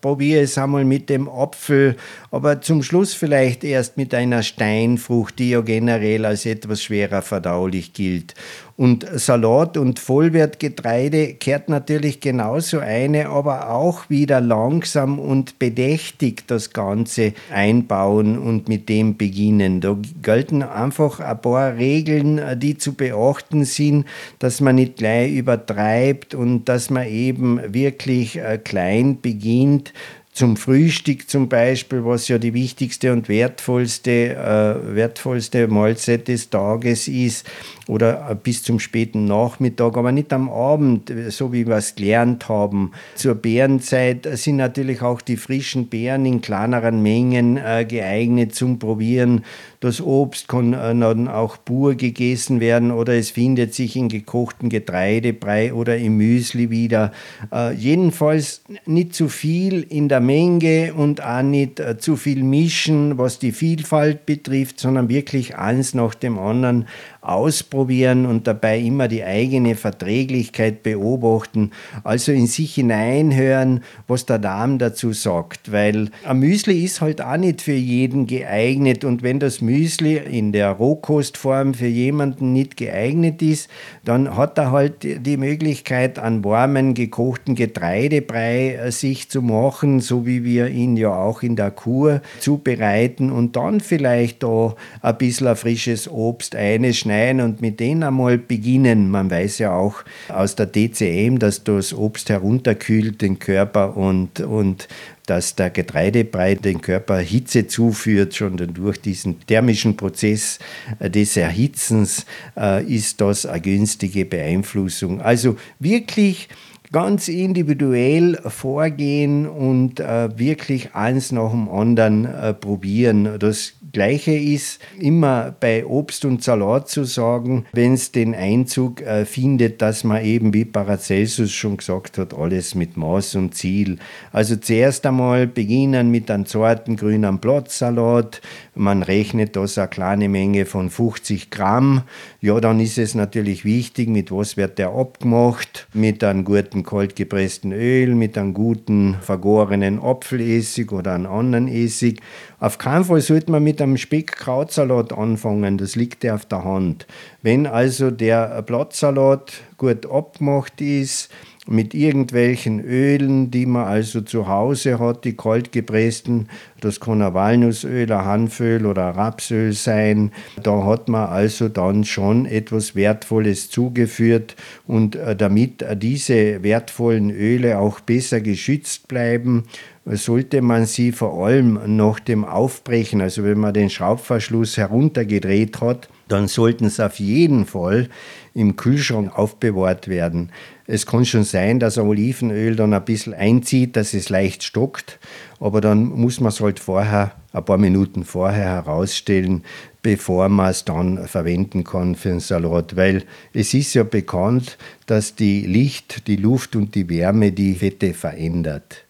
probiere 0.00 0.42
ich 0.42 0.50
es 0.50 0.58
einmal 0.58 0.84
mit 0.84 1.10
dem 1.10 1.28
Apfel, 1.28 1.96
aber 2.30 2.60
zum 2.60 2.84
Schluss 2.84 3.14
vielleicht 3.14 3.64
erst 3.64 3.96
mit 3.96 4.14
einer 4.14 4.44
Steinfrucht, 4.44 5.40
die 5.40 5.50
ja 5.50 5.60
generell 5.60 6.24
als 6.24 6.46
etwas 6.46 6.80
schwerer 6.80 7.20
verdaulich 7.20 7.92
gilt. 7.94 8.34
Und 8.76 9.06
Salat 9.14 9.76
und 9.76 9.98
Vollwertgetreide 9.98 11.34
kehrt 11.34 11.68
natürlich 11.68 12.20
genauso 12.20 12.78
eine, 12.78 13.28
aber 13.28 13.70
auch 13.70 14.08
wieder 14.08 14.40
langsam 14.40 15.18
und 15.18 15.58
bedächtig 15.58 16.46
das 16.46 16.72
Ganze 16.72 17.34
einbauen 17.52 18.38
und 18.38 18.68
mit 18.68 18.88
dem 18.88 19.16
beginnen. 19.16 19.80
Da 19.80 19.96
gelten 20.22 20.62
einfach 20.62 21.20
ein 21.20 21.40
paar 21.40 21.76
Regeln, 21.76 22.40
die 22.58 22.78
zu 22.78 22.94
beachten 22.94 23.64
sind, 23.64 24.06
dass 24.38 24.60
man 24.60 24.76
nicht 24.76 24.96
gleich 24.96 25.32
übertreibt 25.32 26.34
und 26.34 26.64
dass 26.64 26.90
man 26.90 27.06
eben 27.06 27.60
wirklich 27.74 28.38
äh, 28.38 28.58
klein 28.58 29.20
beginnt, 29.20 29.92
zum 30.32 30.56
Frühstück 30.56 31.28
zum 31.28 31.50
Beispiel, 31.50 32.06
was 32.06 32.26
ja 32.28 32.38
die 32.38 32.54
wichtigste 32.54 33.12
und 33.12 33.28
wertvollste, 33.28 34.34
äh, 34.34 34.94
wertvollste 34.96 35.68
Mahlzeit 35.68 36.26
des 36.26 36.48
Tages 36.48 37.06
ist, 37.06 37.46
oder 37.86 38.34
bis 38.42 38.62
zum 38.62 38.78
späten 38.78 39.26
Nachmittag, 39.26 39.96
aber 39.96 40.10
nicht 40.10 40.32
am 40.32 40.48
Abend, 40.48 41.12
so 41.28 41.52
wie 41.52 41.66
wir 41.66 41.76
es 41.76 41.94
gelernt 41.94 42.48
haben. 42.48 42.92
Zur 43.14 43.34
Beerenzeit 43.34 44.26
sind 44.32 44.56
natürlich 44.56 45.02
auch 45.02 45.20
die 45.20 45.36
frischen 45.36 45.88
Beeren 45.88 46.24
in 46.24 46.40
kleineren 46.40 47.02
Mengen 47.02 47.58
äh, 47.58 47.84
geeignet 47.86 48.54
zum 48.54 48.78
Probieren. 48.78 49.44
Das 49.82 50.00
Obst 50.00 50.46
kann 50.46 50.74
äh, 50.74 50.94
dann 50.94 51.26
auch 51.26 51.56
pur 51.64 51.96
gegessen 51.96 52.60
werden 52.60 52.92
oder 52.92 53.14
es 53.14 53.30
findet 53.30 53.74
sich 53.74 53.96
in 53.96 54.08
gekochten 54.08 54.68
Getreidebrei 54.68 55.74
oder 55.74 55.96
im 55.96 56.18
Müsli 56.18 56.70
wieder. 56.70 57.10
Äh, 57.52 57.74
jedenfalls 57.74 58.62
nicht 58.86 59.12
zu 59.12 59.28
viel 59.28 59.82
in 59.82 60.08
der 60.08 60.20
Menge 60.20 60.94
und 60.94 61.24
auch 61.24 61.42
nicht 61.42 61.80
äh, 61.80 61.98
zu 61.98 62.14
viel 62.14 62.44
mischen, 62.44 63.18
was 63.18 63.40
die 63.40 63.50
Vielfalt 63.50 64.24
betrifft, 64.24 64.78
sondern 64.78 65.08
wirklich 65.08 65.56
eins 65.56 65.94
nach 65.94 66.14
dem 66.14 66.38
anderen 66.38 66.86
ausprobieren 67.22 68.26
und 68.26 68.48
dabei 68.48 68.80
immer 68.80 69.06
die 69.06 69.22
eigene 69.22 69.76
Verträglichkeit 69.76 70.82
beobachten, 70.82 71.70
also 72.02 72.32
in 72.32 72.48
sich 72.48 72.74
hineinhören, 72.74 73.84
was 74.08 74.26
der 74.26 74.40
Darm 74.40 74.78
dazu 74.78 75.12
sagt, 75.12 75.70
weil 75.70 76.10
ein 76.24 76.40
Müsli 76.40 76.84
ist 76.84 77.00
halt 77.00 77.22
auch 77.22 77.36
nicht 77.36 77.62
für 77.62 77.72
jeden 77.72 78.26
geeignet. 78.26 79.04
Und 79.04 79.22
wenn 79.22 79.38
das 79.38 79.60
Müsli 79.60 80.16
in 80.16 80.50
der 80.50 80.72
Rohkostform 80.72 81.74
für 81.74 81.86
jemanden 81.86 82.52
nicht 82.52 82.76
geeignet 82.76 83.40
ist, 83.40 83.70
dann 84.04 84.36
hat 84.36 84.58
er 84.58 84.72
halt 84.72 85.04
die 85.04 85.36
Möglichkeit, 85.36 86.18
an 86.18 86.44
warmen 86.44 86.94
gekochten 86.94 87.54
Getreidebrei 87.54 88.74
äh, 88.74 88.90
sich 88.90 89.30
zu 89.30 89.42
machen, 89.42 90.00
so 90.00 90.26
wie 90.26 90.42
wir 90.42 90.68
ihn 90.68 90.96
ja 90.96 91.14
auch 91.14 91.42
in 91.42 91.54
der 91.54 91.70
Kur 91.70 92.20
zubereiten 92.40 93.30
und 93.30 93.54
dann 93.54 93.80
vielleicht 93.80 94.42
da 94.42 94.74
ein 95.02 95.18
bisschen 95.18 95.54
frisches 95.54 96.10
Obst 96.10 96.56
einschneiden 96.56 97.11
schneiden 97.12 97.40
und 97.42 97.60
mit 97.60 97.80
denen 97.80 98.02
einmal 98.02 98.38
beginnen. 98.38 99.10
Man 99.10 99.30
weiß 99.30 99.58
ja 99.58 99.74
auch 99.74 100.02
aus 100.28 100.56
der 100.56 100.66
DCM, 100.66 101.38
dass 101.38 101.62
das 101.64 101.92
Obst 101.92 102.30
herunterkühlt 102.30 103.20
den 103.20 103.38
Körper 103.38 103.96
und, 103.96 104.40
und 104.40 104.88
dass 105.26 105.54
der 105.54 105.70
Getreidebrei 105.70 106.54
den 106.54 106.80
Körper 106.80 107.18
Hitze 107.18 107.66
zuführt, 107.66 108.34
schon 108.34 108.56
durch 108.56 109.00
diesen 109.00 109.40
thermischen 109.46 109.96
Prozess 109.96 110.58
äh, 110.98 111.10
des 111.10 111.36
Erhitzens 111.36 112.26
äh, 112.56 112.84
ist 112.84 113.20
das 113.20 113.46
eine 113.46 113.60
günstige 113.60 114.24
Beeinflussung. 114.24 115.20
Also 115.20 115.56
wirklich 115.78 116.48
ganz 116.92 117.28
individuell 117.28 118.38
vorgehen 118.46 119.48
und 119.48 119.98
äh, 119.98 120.38
wirklich 120.38 120.94
eins 120.94 121.32
nach 121.32 121.50
dem 121.50 121.68
anderen 121.68 122.26
äh, 122.26 122.52
probieren. 122.54 123.38
Das 123.38 123.72
Gleiche 123.92 124.32
ist 124.32 124.80
immer 124.98 125.54
bei 125.58 125.84
Obst 125.84 126.24
und 126.24 126.42
Salat 126.42 126.88
zu 126.88 127.04
sagen, 127.04 127.66
wenn 127.72 127.94
es 127.94 128.10
den 128.10 128.34
Einzug 128.34 129.02
äh, 129.02 129.26
findet, 129.26 129.82
dass 129.82 130.02
man 130.02 130.24
eben, 130.24 130.54
wie 130.54 130.64
Paracelsus 130.64 131.52
schon 131.52 131.76
gesagt 131.76 132.16
hat, 132.16 132.32
alles 132.32 132.74
mit 132.74 132.96
Maß 132.96 133.34
und 133.34 133.54
Ziel. 133.54 133.98
Also 134.32 134.56
zuerst 134.56 135.04
einmal 135.04 135.46
beginnen 135.46 136.10
mit 136.10 136.30
einem 136.30 136.46
zarten 136.46 136.96
grünen 136.96 137.38
Blattsalat. 137.38 138.40
Man 138.74 139.02
rechnet 139.02 139.54
das 139.56 139.76
eine 139.76 139.88
kleine 139.88 140.30
Menge 140.30 140.64
von 140.64 140.88
50 140.88 141.50
Gramm. 141.50 142.04
Ja, 142.40 142.58
dann 142.58 142.80
ist 142.80 142.96
es 142.96 143.14
natürlich 143.14 143.66
wichtig, 143.66 144.08
mit 144.08 144.32
was 144.32 144.56
wird 144.56 144.78
der 144.78 144.92
abgemacht? 144.92 145.86
Mit 145.92 146.24
einem 146.24 146.44
guten 146.44 146.82
kaltgepressten 146.82 147.72
Öl, 147.72 148.14
mit 148.14 148.38
einem 148.38 148.54
guten 148.54 149.16
vergorenen 149.20 150.00
Apfelessig 150.00 150.90
oder 150.90 151.12
einem 151.14 151.26
anderen 151.26 151.68
Essig. 151.68 152.22
Auf 152.60 152.78
keinen 152.78 153.04
Fall 153.04 153.20
sollte 153.20 153.50
man 153.50 153.62
mit 153.62 153.82
einem 153.82 153.98
Speck-Krautsalat 153.98 155.12
anfangen, 155.12 155.76
das 155.76 155.94
liegt 155.94 156.24
ja 156.24 156.34
auf 156.34 156.46
der 156.46 156.64
Hand. 156.64 157.06
Wenn 157.42 157.66
also 157.66 158.10
der 158.10 158.62
Blattsalat 158.62 159.52
gut 159.76 160.06
abgemacht 160.10 160.80
ist, 160.80 161.28
mit 161.68 161.94
irgendwelchen 161.94 162.80
Ölen, 162.80 163.52
die 163.52 163.66
man 163.66 163.84
also 163.84 164.20
zu 164.20 164.48
Hause 164.48 164.98
hat, 164.98 165.24
die 165.24 165.36
kalt 165.36 165.70
gepressten. 165.70 166.48
Das 166.80 166.98
kann 166.98 167.22
ein 167.22 167.34
Walnussöl, 167.34 168.10
ein 168.10 168.24
Hanföl 168.24 168.84
oder 168.84 169.08
ein 169.08 169.14
Rapsöl 169.14 169.72
sein. 169.72 170.32
Da 170.60 170.84
hat 170.84 171.08
man 171.08 171.28
also 171.28 171.68
dann 171.68 172.04
schon 172.04 172.46
etwas 172.46 172.96
Wertvolles 172.96 173.70
zugeführt 173.70 174.56
und 174.88 175.14
äh, 175.14 175.36
damit 175.36 175.84
diese 176.02 176.64
wertvollen 176.64 177.30
Öle 177.30 177.78
auch 177.78 178.00
besser 178.00 178.40
geschützt 178.40 179.06
bleiben, 179.06 179.64
sollte 180.04 180.62
man 180.62 180.86
sie 180.86 181.12
vor 181.12 181.46
allem 181.46 181.78
nach 181.96 182.18
dem 182.18 182.44
Aufbrechen, 182.44 183.20
also 183.20 183.44
wenn 183.44 183.58
man 183.58 183.72
den 183.72 183.88
Schraubverschluss 183.88 184.76
heruntergedreht 184.76 185.80
hat, 185.80 186.08
dann 186.26 186.48
sollten 186.48 186.88
sie 186.88 187.04
auf 187.04 187.20
jeden 187.20 187.66
Fall 187.66 188.08
im 188.54 188.76
Kühlschrank 188.76 189.36
aufbewahrt 189.36 190.08
werden. 190.08 190.50
Es 190.86 191.06
kann 191.06 191.24
schon 191.24 191.44
sein, 191.44 191.80
dass 191.80 191.98
Olivenöl 191.98 192.76
dann 192.76 192.92
ein 192.92 193.04
bisschen 193.04 193.34
einzieht, 193.34 193.96
dass 193.96 194.14
es 194.14 194.28
leicht 194.28 194.62
stockt, 194.62 195.18
aber 195.60 195.80
dann 195.80 196.04
muss 196.06 196.40
man 196.40 196.50
es 196.50 196.60
halt 196.60 196.78
vorher, 196.78 197.32
ein 197.52 197.64
paar 197.64 197.78
Minuten 197.78 198.24
vorher 198.24 198.64
herausstellen, 198.64 199.64
bevor 200.02 200.48
man 200.48 200.70
es 200.70 200.84
dann 200.84 201.26
verwenden 201.28 201.84
kann 201.84 202.14
für 202.14 202.30
einen 202.30 202.40
Salat, 202.40 202.96
weil 202.96 203.24
es 203.52 203.72
ist 203.72 203.94
ja 203.94 204.02
bekannt, 204.02 204.76
dass 205.06 205.34
die 205.34 205.66
Licht, 205.66 206.26
die 206.26 206.36
Luft 206.36 206.76
und 206.76 206.94
die 206.94 207.08
Wärme 207.08 207.52
die 207.52 207.74
Fette 207.74 208.12
verändert. 208.12 209.04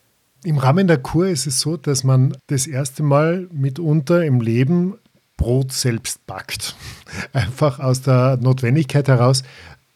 Im 0.45 0.59
Rahmen 0.59 0.89
der 0.89 0.99
Kur 0.99 1.29
ist 1.29 1.47
es 1.47 1.61
so, 1.61 1.77
dass 1.77 2.03
man 2.03 2.37
das 2.49 2.67
erste 2.67 3.05
Mal 3.05 3.49
mitunter 3.53 4.25
im 4.25 4.41
Leben 4.41 4.95
Brot 5.37 5.73
selbst 5.73 6.27
backt. 6.27 6.77
Einfach 7.33 7.81
aus 7.81 8.03
der 8.03 8.39
Notwendigkeit 8.39 9.09
heraus, 9.09 9.43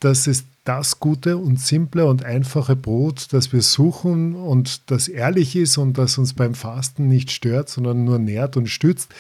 dass 0.01 0.27
es 0.27 0.45
das 0.65 0.99
gute 0.99 1.37
und 1.37 1.61
simple 1.61 2.07
und 2.07 2.25
einfache 2.25 2.75
Brot, 2.75 3.29
das 3.31 3.53
wir 3.53 3.63
suchen 3.63 4.35
und 4.35 4.91
das 4.91 5.07
ehrlich 5.07 5.55
ist 5.55 5.79
und 5.79 5.97
das 5.97 6.19
uns 6.19 6.35
beim 6.35 6.55
Fasten 6.55 7.07
nicht 7.07 7.31
stört, 7.31 7.69
sondern 7.69 8.05
nur 8.05 8.19
nährt 8.19 8.57
und 8.57 8.69
stützt, 8.69 9.15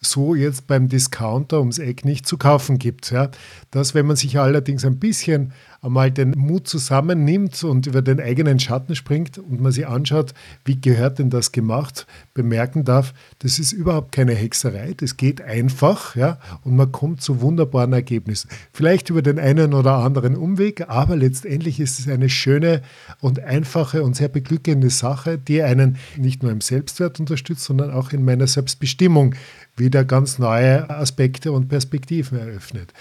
so 0.00 0.34
jetzt 0.34 0.66
beim 0.66 0.88
Discounter 0.88 1.60
ums 1.60 1.78
Eck 1.78 2.04
nicht 2.04 2.26
zu 2.26 2.38
kaufen 2.38 2.78
gibt. 2.78 3.10
Ja. 3.10 3.30
Das, 3.70 3.94
wenn 3.94 4.06
man 4.06 4.16
sich 4.16 4.38
allerdings 4.38 4.84
ein 4.84 4.98
bisschen 4.98 5.52
einmal 5.82 6.10
den 6.10 6.32
Mut 6.32 6.68
zusammennimmt 6.68 7.64
und 7.64 7.86
über 7.86 8.02
den 8.02 8.20
eigenen 8.20 8.58
Schatten 8.58 8.94
springt 8.94 9.38
und 9.38 9.60
man 9.60 9.72
sich 9.72 9.86
anschaut, 9.86 10.34
wie 10.64 10.80
gehört 10.80 11.18
denn 11.18 11.30
das 11.30 11.52
gemacht, 11.52 12.06
bemerken 12.34 12.84
darf, 12.84 13.14
das 13.38 13.58
ist 13.58 13.72
überhaupt 13.72 14.12
keine 14.12 14.34
Hexerei, 14.34 14.94
das 14.96 15.16
geht 15.16 15.40
einfach 15.40 16.16
ja, 16.16 16.38
und 16.64 16.76
man 16.76 16.92
kommt 16.92 17.22
zu 17.22 17.40
wunderbaren 17.40 17.92
Ergebnissen. 17.92 18.50
Vielleicht 18.72 19.10
über 19.10 19.22
den 19.22 19.38
einen 19.38 19.72
oder 19.72 19.96
anderen 19.96 20.36
Umweg, 20.36 20.88
aber 20.88 21.16
letztendlich 21.16 21.80
ist 21.80 21.98
es 21.98 22.08
eine 22.08 22.28
schöne 22.28 22.82
und 23.20 23.40
einfache 23.40 24.02
und 24.02 24.16
sehr 24.16 24.28
beglückende 24.28 24.90
Sache, 24.90 25.38
die 25.38 25.62
einen 25.62 25.96
nicht 26.16 26.42
nur 26.42 26.52
im 26.52 26.60
Selbstwert 26.60 27.20
unterstützt, 27.20 27.64
sondern 27.64 27.90
auch 27.90 28.12
in 28.12 28.24
meiner 28.24 28.46
Selbstbestimmung 28.46 29.34
wieder 29.76 30.04
ganz 30.04 30.38
neue 30.38 30.88
Aspekte 30.90 31.52
und 31.52 31.68
Perspektiven 31.68 32.38
eröffnet. 32.38 32.92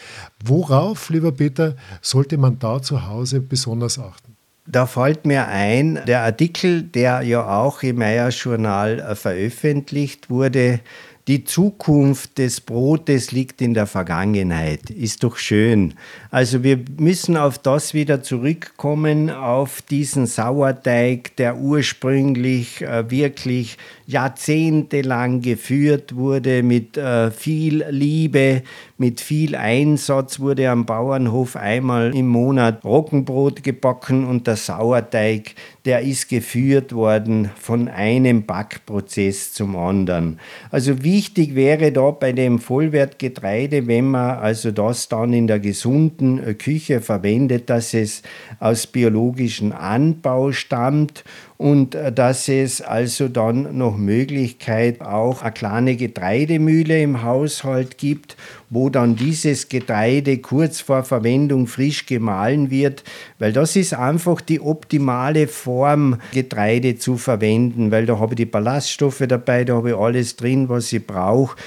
Worauf, 0.43 1.09
lieber 1.09 1.31
Peter, 1.31 1.75
sollte 2.01 2.37
man 2.37 2.59
da 2.59 2.81
zu 2.81 3.07
Hause 3.07 3.41
besonders 3.41 3.99
achten? 3.99 4.35
Da 4.71 4.85
fällt 4.85 5.25
mir 5.25 5.47
ein, 5.47 5.99
der 6.05 6.21
Artikel, 6.21 6.83
der 6.83 7.23
ja 7.23 7.59
auch 7.59 7.81
im 7.81 7.97
Meyer 7.97 8.29
Journal 8.29 8.99
äh, 8.99 9.15
veröffentlicht 9.15 10.29
wurde, 10.29 10.79
die 11.29 11.43
Zukunft 11.43 12.39
des 12.39 12.59
Brotes 12.59 13.31
liegt 13.31 13.61
in 13.61 13.75
der 13.75 13.85
Vergangenheit. 13.85 14.89
Ist 14.89 15.23
doch 15.23 15.37
schön. 15.37 15.93
Also 16.31 16.63
wir 16.63 16.79
müssen 16.97 17.37
auf 17.37 17.59
das 17.59 17.93
wieder 17.93 18.23
zurückkommen, 18.23 19.29
auf 19.29 19.83
diesen 19.83 20.25
Sauerteig, 20.25 21.35
der 21.35 21.57
ursprünglich 21.57 22.81
äh, 22.81 23.11
wirklich 23.11 23.77
jahrzehntelang 24.07 25.41
geführt 25.41 26.15
wurde 26.15 26.63
mit 26.63 26.97
äh, 26.97 27.29
viel 27.29 27.85
Liebe, 27.91 28.63
mit 28.97 29.21
viel 29.21 29.55
Einsatz 29.55 30.39
wurde 30.39 30.71
am 30.71 30.87
Bauernhof 30.87 31.55
einmal 31.55 32.15
im 32.15 32.27
Monat 32.27 32.83
Roggenbrot 32.83 33.61
gebacken 33.61 34.25
und 34.25 34.47
der 34.47 34.55
Sauerteig, 34.55 35.53
der 35.89 36.01
ist 36.01 36.29
geführt 36.29 36.93
worden 36.93 37.49
von 37.59 37.87
einem 37.87 38.45
Backprozess 38.45 39.53
zum 39.53 39.75
anderen. 39.75 40.39
Also 40.69 41.03
wichtig 41.03 41.55
wäre 41.55 41.91
da 41.91 42.11
bei 42.11 42.31
dem 42.31 42.59
Vollwertgetreide, 42.59 43.87
wenn 43.87 44.05
man 44.05 44.37
also 44.37 44.69
das 44.69 45.09
dann 45.09 45.33
in 45.33 45.47
der 45.47 45.57
gesunden 45.57 46.59
Küche 46.59 47.01
verwendet, 47.01 47.71
dass 47.71 47.95
es 47.95 48.21
aus 48.59 48.85
biologischem 48.85 49.71
Anbau 49.71 50.51
stammt 50.51 51.23
und 51.59 51.93
äh, 51.93 52.11
dass 52.13 52.47
es 52.47 52.81
also 52.81 53.27
dann 53.27 53.77
noch 53.77 53.97
Möglichkeit 53.97 55.01
auch 55.01 55.41
eine 55.41 55.51
kleine 55.51 55.95
Getreidemühle 55.97 57.01
im 57.01 57.21
Haushalt 57.21 57.97
gibt, 57.97 58.37
wo 58.69 58.89
dann 58.89 59.17
dieses 59.17 59.67
Getreide 59.67 60.37
kurz 60.37 60.79
vor 60.79 61.03
Verwendung 61.03 61.67
frisch 61.67 62.05
gemahlen 62.05 62.71
wird, 62.71 63.03
weil 63.39 63.51
das 63.51 63.75
ist 63.75 63.93
einfach 63.93 64.39
die 64.39 64.61
optimale 64.61 65.47
Form, 65.49 66.21
Getreide 66.31 66.97
zu 66.97 67.17
verwenden, 67.17 67.91
weil 67.91 68.05
da 68.05 68.19
habe 68.19 68.35
ich 68.35 68.37
die 68.37 68.45
Ballaststoffe 68.45 69.23
dabei, 69.27 69.65
da 69.65 69.75
habe 69.75 69.89
ich 69.89 69.97
alles 69.97 70.37
drin, 70.37 70.69
was 70.69 70.93
ich 70.93 71.05
brauche. 71.05 71.57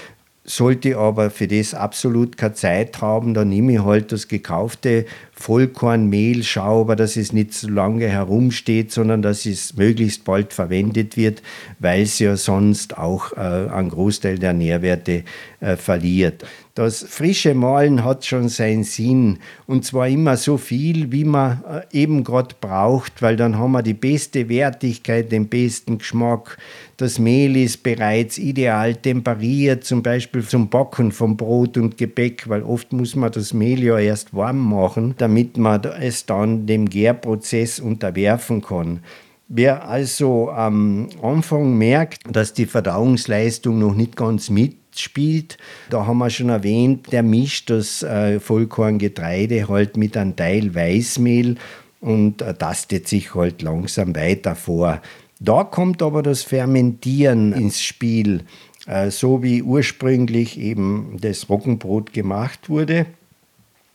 Sollte 0.45 0.99
aber 0.99 1.31
für 1.31 1.47
das 1.47 1.73
absolut 1.73 2.37
keine 2.37 2.55
Zeit 2.55 3.01
haben, 3.01 3.33
dann 3.33 3.49
nehme 3.49 3.75
ich 3.75 3.85
halt 3.85 4.11
das 4.11 4.27
gekaufte 4.27 5.07
Vollkornmehl, 5.33 6.43
schaue 6.43 6.81
aber, 6.81 6.97
dass 6.97 7.17
es 7.17 7.33
nicht 7.33 7.55
so 7.55 7.69
lange 7.69 8.09
herumsteht, 8.09 8.91
sondern 8.91 9.23
dass 9.23 9.47
es 9.47 9.77
möglichst 9.77 10.25
bald 10.25 10.53
verwendet 10.53 11.17
wird, 11.17 11.43
weil 11.79 12.03
es 12.03 12.19
ja 12.19 12.37
sonst 12.37 12.99
auch 12.99 13.33
äh, 13.35 13.39
einen 13.39 13.91
Großteil 13.91 14.39
der 14.39 14.53
Nährwerte 14.53 15.23
äh, 15.61 15.77
verliert. 15.77 16.45
Das 16.75 17.03
frische 17.07 17.53
Malen 17.53 18.03
hat 18.03 18.25
schon 18.25 18.49
seinen 18.49 18.85
Sinn 18.85 19.41
und 19.67 19.85
zwar 19.85 20.09
immer 20.09 20.39
so 20.39 20.57
viel, 20.57 21.13
wie 21.13 21.25
man 21.25 21.63
äh, 21.69 21.83
eben 21.93 22.25
gerade 22.25 22.55
braucht, 22.59 23.21
weil 23.21 23.37
dann 23.37 23.59
haben 23.59 23.73
wir 23.73 23.83
die 23.83 23.93
beste 23.93 24.49
Wertigkeit, 24.49 25.31
den 25.31 25.49
besten 25.49 25.99
Geschmack. 25.99 26.57
Das 26.97 27.19
Mehl 27.19 27.59
ist 27.59 27.83
bereits 27.83 28.39
ideal 28.39 28.95
temperiert, 28.95 29.85
zum 29.85 30.03
Beispiel 30.03 30.43
zum 30.45 30.71
Backen 30.71 31.13
von 31.13 31.37
Brot 31.37 31.77
und 31.77 31.99
Gebäck, 31.99 32.49
weil 32.49 32.63
oft 32.63 32.91
muss 32.95 33.17
man 33.17 33.33
das 33.33 33.53
Mehl 33.53 33.83
ja 33.83 33.99
erst 33.99 34.33
warm 34.33 34.71
machen, 34.71 35.15
damit 35.19 35.59
man 35.59 35.85
es 36.01 36.25
dann 36.25 36.67
dem 36.67 36.89
Gärprozess 36.89 37.81
unterwerfen 37.81 38.63
kann. 38.63 39.01
Wer 39.49 39.87
also 39.87 40.49
am 40.51 41.11
Anfang 41.21 41.77
merkt, 41.77 42.23
dass 42.35 42.55
die 42.55 42.65
Verdauungsleistung 42.65 43.79
noch 43.79 43.95
nicht 43.95 44.17
ganz 44.17 44.49
mit 44.49 44.82
spielt. 45.01 45.59
Da 45.91 46.07
haben 46.07 46.19
wir 46.19 46.31
schon 46.31 46.49
erwähnt, 46.49 47.13
der 47.13 47.23
mischt 47.23 47.71
das 47.71 48.03
äh, 48.03 48.41
Vollkorngetreide 48.41 49.69
halt 49.69 49.97
mit 49.97 50.17
einem 50.17 50.37
Teil 50.37 50.75
Weißmehl 50.75 51.57
und 52.01 52.43
äh, 52.43 52.55
tastet 52.55 53.09
sich 53.09 53.35
halt 53.35 53.63
langsam 53.63 54.15
weiter 54.15 54.55
vor. 54.55 55.01
Da 55.41 55.65
kommt 55.65 56.03
aber 56.03 56.23
das 56.23 56.43
Fermentieren 56.43 57.53
ins 57.53 57.83
Spiel, 57.83 58.43
äh, 58.87 59.11
so 59.11 59.43
wie 59.43 59.63
ursprünglich 59.63 60.59
eben 60.59 61.17
das 61.21 61.49
Roggenbrot 61.49 62.13
gemacht 62.13 62.69
wurde 62.69 63.07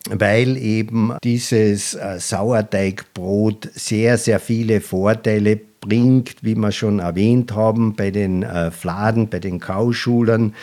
weil 0.09 0.55
eben 0.55 1.17
dieses 1.21 1.91
Sauerteigbrot 1.91 3.69
sehr, 3.73 4.17
sehr 4.17 4.39
viele 4.39 4.79
Vorteile 4.79 5.59
bringt, 5.87 6.35
wie 6.41 6.55
wir 6.55 6.71
schon 6.71 6.99
erwähnt 6.99 7.53
haben, 7.53 7.95
bei 7.95 8.11
den 8.11 8.43
äh, 8.43 8.71
Fladen, 8.71 9.29
bei 9.29 9.39
den 9.39 9.59
Kauschulern. 9.59 10.53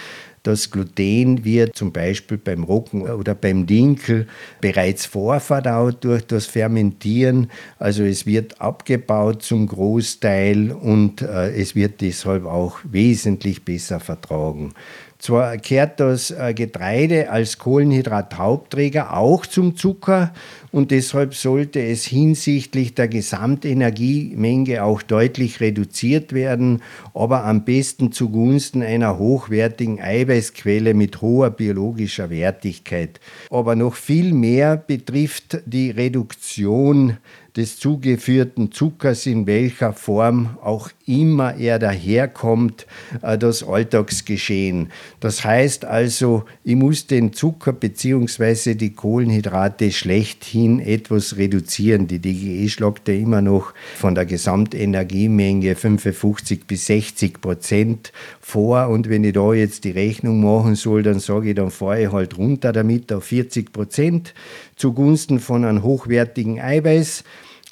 Das 0.44 0.70
Gluten 0.70 1.42
wird 1.46 1.74
zum 1.74 1.90
Beispiel 1.90 2.36
beim 2.36 2.64
Roggen 2.64 3.08
oder 3.08 3.34
beim 3.34 3.64
Dinkel 3.64 4.26
bereits 4.60 5.06
vorverdaut 5.06 6.04
durch 6.04 6.26
das 6.26 6.44
Fermentieren. 6.44 7.50
Also 7.78 8.02
es 8.02 8.26
wird 8.26 8.60
abgebaut 8.60 9.42
zum 9.42 9.66
Großteil 9.66 10.70
und 10.70 11.22
äh, 11.22 11.50
es 11.54 11.74
wird 11.74 12.02
deshalb 12.02 12.44
auch 12.44 12.78
wesentlich 12.84 13.64
besser 13.64 14.00
vertragen. 14.00 14.74
Zwar 15.18 15.56
kehrt 15.56 16.00
das 16.00 16.30
äh, 16.30 16.52
Getreide 16.52 17.30
als 17.30 17.56
Kohlenhydrathauptträger 17.56 19.16
auch 19.16 19.46
zum 19.46 19.74
Zucker 19.74 20.34
und 20.74 20.90
deshalb 20.90 21.36
sollte 21.36 21.80
es 21.80 22.04
hinsichtlich 22.04 22.96
der 22.96 23.06
Gesamtenergiemenge 23.06 24.82
auch 24.82 25.02
deutlich 25.02 25.60
reduziert 25.60 26.32
werden, 26.32 26.82
aber 27.14 27.44
am 27.44 27.64
besten 27.64 28.10
zugunsten 28.10 28.82
einer 28.82 29.16
hochwertigen 29.16 30.00
Eiweißquelle 30.00 30.94
mit 30.94 31.20
hoher 31.20 31.50
biologischer 31.50 32.28
Wertigkeit. 32.28 33.20
Aber 33.50 33.76
noch 33.76 33.94
viel 33.94 34.34
mehr 34.34 34.76
betrifft 34.76 35.62
die 35.64 35.90
Reduktion 35.90 37.18
des 37.56 37.78
zugeführten 37.78 38.72
Zuckers, 38.72 39.26
in 39.26 39.46
welcher 39.46 39.92
Form 39.92 40.58
auch 40.60 40.90
immer 41.06 41.54
er 41.54 41.78
daherkommt, 41.78 42.86
äh, 43.22 43.38
das 43.38 43.62
Alltagsgeschehen. 43.62 44.90
Das 45.20 45.44
heißt 45.44 45.84
also, 45.84 46.44
ich 46.64 46.74
muss 46.74 47.06
den 47.06 47.32
Zucker 47.32 47.72
bzw. 47.72 48.74
die 48.74 48.94
Kohlenhydrate 48.94 49.92
schlechthin 49.92 50.80
etwas 50.80 51.36
reduzieren. 51.36 52.08
Die 52.08 52.18
DGE 52.18 52.68
schlagt 52.68 53.06
ja 53.08 53.14
immer 53.14 53.40
noch 53.40 53.72
von 53.96 54.16
der 54.16 54.26
Gesamtenergiemenge 54.26 55.76
55 55.76 56.66
bis 56.66 56.86
60 56.86 57.40
Prozent 57.40 58.12
vor. 58.40 58.88
Und 58.88 59.08
wenn 59.08 59.22
ich 59.22 59.34
da 59.34 59.52
jetzt 59.54 59.84
die 59.84 59.92
Rechnung 59.92 60.42
machen 60.42 60.74
soll, 60.74 61.04
dann 61.04 61.20
sage 61.20 61.50
ich, 61.50 61.54
dann 61.54 61.70
fahre 61.70 62.02
ich 62.02 62.12
halt 62.12 62.36
runter 62.36 62.72
damit 62.72 63.12
auf 63.12 63.24
40 63.24 63.72
Prozent 63.72 64.34
zugunsten 64.76 65.40
von 65.40 65.64
einem 65.64 65.82
hochwertigen 65.82 66.60
Eiweiß. 66.60 67.24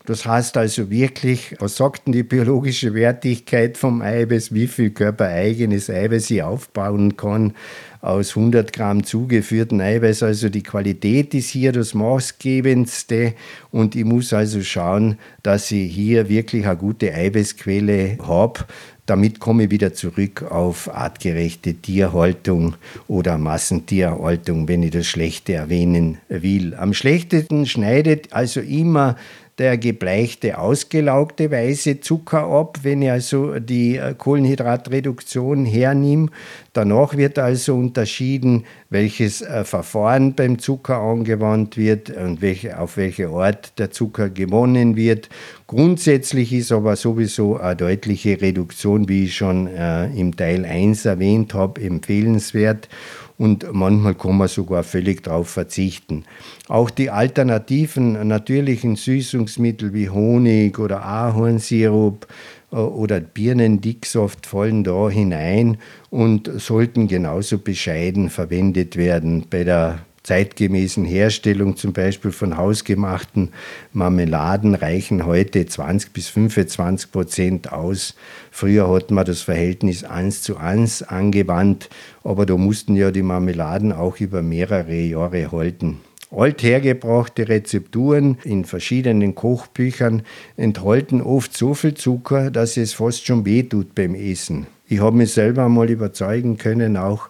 Das 0.05 0.27
heißt 0.27 0.57
also 0.57 0.91
wirklich, 0.91 1.55
was 1.61 1.77
sagt 1.77 2.07
denn 2.07 2.13
die 2.13 2.25
biologische 2.25 2.93
Wertigkeit 2.93 3.79
vom 3.79 4.03
Eiweiß, 4.03 4.53
wie 4.53 4.67
viel 4.67 4.91
körpereigenes 4.91 5.89
Eiweiß 5.89 6.29
ich 6.31 6.43
aufbauen 6.43 7.17
kann 7.17 7.55
aus 8.01 8.37
100 8.37 8.73
Gramm 8.73 9.05
zugeführten 9.05 9.81
Eiweiß. 9.81 10.25
Also 10.25 10.49
die 10.49 10.65
Qualität 10.65 11.35
ist 11.35 11.51
hier 11.51 11.71
das 11.71 11.95
Maßgebendste 11.95 13.35
und 13.71 13.95
ich 13.95 14.05
muss 14.05 14.33
also 14.33 14.61
schauen, 14.63 15.19
dass 15.45 15.71
ich 15.71 15.95
hier 15.95 16.29
wirklich 16.29 16.67
eine 16.67 16.77
gute 16.77 17.15
Eiweißquelle 17.15 18.19
habe. 18.27 18.65
Damit 19.07 19.41
komme 19.41 19.65
ich 19.65 19.71
wieder 19.71 19.95
zurück 19.95 20.45
auf 20.49 20.95
artgerechte 20.95 21.75
Tierhaltung 21.75 22.77
oder 23.09 23.37
Massentierhaltung, 23.37 24.69
wenn 24.69 24.85
ich 24.85 24.93
das 24.93 25.07
Schlechte 25.07 25.55
erwähnen 25.55 26.19
will. 26.29 26.75
Am 26.77 26.95
schlechtesten 26.95 27.67
schneidet 27.67 28.33
also 28.33 28.61
immer 28.61 29.17
der 29.59 29.77
gebleichte, 29.77 30.59
ausgelaugte 30.59 31.51
weiße 31.51 32.01
Zucker 32.01 32.47
ab, 32.47 32.79
wenn 32.83 33.03
ich 33.03 33.11
also 33.11 33.59
die 33.59 33.97
äh, 33.97 34.15
Kohlenhydratreduktion 34.17 35.67
hernehme. 35.67 36.31
Danach 36.73 37.17
wird 37.17 37.39
also 37.39 37.77
unterschieden, 37.77 38.65
welches 38.89 39.43
äh, 39.43 39.65
Verfahren 39.65 40.35
beim 40.35 40.59
Zucker 40.59 40.99
angewandt 40.99 41.77
wird 41.77 42.11
und 42.11 42.43
auf 42.77 42.97
welche 42.97 43.29
Art 43.29 43.79
der 43.79 43.91
Zucker 43.91 44.31
gewonnen 44.31 44.97
wird. 44.97 45.29
Grundsätzlich 45.73 46.53
ist 46.53 46.71
aber 46.71 46.97
sowieso 46.97 47.57
eine 47.57 47.75
deutliche 47.75 48.39
Reduktion, 48.43 49.09
wie 49.09 49.25
ich 49.25 49.35
schon 49.35 49.69
äh, 49.69 50.05
im 50.09 50.37
Teil 50.37 50.67
1 50.67 51.07
erwähnt 51.07 51.55
habe, 51.55 51.81
empfehlenswert 51.81 52.91
und 53.39 53.65
manchmal 53.73 54.15
kann 54.15 54.37
man 54.37 54.49
sogar 54.49 54.83
völlig 54.83 55.23
darauf 55.23 55.49
verzichten. 55.49 56.25
Auch 56.69 56.91
die 56.91 57.09
alternativen 57.09 58.29
natürlichen 58.29 58.97
Süßungsmittel 58.97 59.95
wie 59.95 60.11
Honig 60.11 60.79
oder 60.79 61.07
Ahornsirup 61.07 62.27
äh, 62.71 62.77
oder 62.77 63.21
Birnendicksoft 63.21 64.45
fallen 64.45 64.85
da 64.85 65.09
hinein 65.09 65.79
und 66.11 66.51
sollten 66.61 67.09
genauso 67.09 67.57
bescheiden 67.57 68.29
verwendet 68.29 68.99
werden. 68.99 69.47
Bei 69.49 69.65
der 69.65 70.01
zeitgemäßen 70.23 71.05
Herstellung 71.05 71.77
zum 71.77 71.93
Beispiel 71.93 72.33
von 72.33 72.57
hausgemachten 72.57 73.51
Marmeladen 73.93 74.75
reichen 74.75 75.27
heute 75.27 75.67
20 75.67 76.13
bis 76.13 76.29
25 76.29 77.11
Prozent 77.11 77.73
aus. 77.73 78.15
Früher 78.51 78.89
hat 78.89 79.11
man 79.11 79.25
das 79.25 79.43
Verhältnis 79.43 80.05
1 80.05 80.43
zu 80.43 80.57
1 80.57 81.03
angewandt, 81.03 81.91
aber 82.23 82.47
da 82.47 82.57
mussten 82.57 82.95
ja 82.95 83.11
die 83.11 83.23
Marmeladen 83.23 83.93
auch 83.93 84.21
über 84.21 84.43
mehrere 84.43 84.95
Jahre 84.95 85.51
halten. 85.51 86.01
Althergebrachte 86.31 87.49
Rezepturen 87.49 88.39
in 88.45 88.65
verschiedenen 88.65 89.35
Kochbüchern 89.35 90.23
enthalten 90.57 91.21
oft 91.21 91.55
so 91.55 91.75
viel 91.75 91.93
Zucker, 91.93 92.51
dass 92.51 92.79
es 92.79 92.95
fast 92.95 93.27
schon 93.27 93.45
wehtut 93.45 93.95
beim 93.95 94.15
Essen. 94.15 94.67
Ich 94.89 95.01
habe 95.01 95.17
mich 95.17 95.33
selber 95.33 95.69
mal 95.69 95.91
überzeugen 95.91 96.57
können, 96.57 96.97
auch 96.97 97.29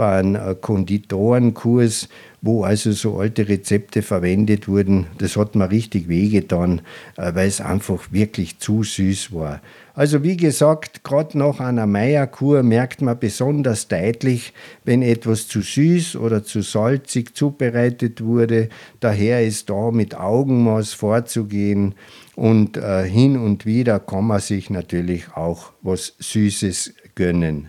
furchtbaren 0.00 0.34
äh, 0.34 0.54
Konditorenkurs, 0.58 2.08
wo 2.40 2.64
also 2.64 2.92
so 2.92 3.18
alte 3.18 3.48
Rezepte 3.48 4.00
verwendet 4.00 4.66
wurden. 4.66 5.06
Das 5.18 5.36
hat 5.36 5.54
mir 5.54 5.70
richtig 5.70 6.08
wehgetan, 6.08 6.80
äh, 7.16 7.34
weil 7.34 7.48
es 7.48 7.60
einfach 7.60 8.10
wirklich 8.10 8.58
zu 8.58 8.82
süß 8.82 9.32
war. 9.34 9.60
Also 9.92 10.22
wie 10.22 10.38
gesagt, 10.38 11.04
gerade 11.04 11.36
nach 11.36 11.60
einer 11.60 11.86
Meierkur 11.86 12.62
merkt 12.62 13.02
man 13.02 13.18
besonders 13.18 13.88
deutlich, 13.88 14.54
wenn 14.84 15.02
etwas 15.02 15.48
zu 15.48 15.60
süß 15.60 16.16
oder 16.16 16.42
zu 16.42 16.62
salzig 16.62 17.34
zubereitet 17.36 18.24
wurde. 18.24 18.70
Daher 19.00 19.44
ist 19.44 19.68
da 19.68 19.90
mit 19.90 20.14
Augenmaß 20.14 20.94
vorzugehen 20.94 21.94
und 22.36 22.78
äh, 22.78 23.06
hin 23.06 23.36
und 23.36 23.66
wieder 23.66 24.00
kann 24.00 24.24
man 24.24 24.40
sich 24.40 24.70
natürlich 24.70 25.34
auch 25.34 25.72
was 25.82 26.14
Süßes 26.18 26.94
gönnen. 27.14 27.68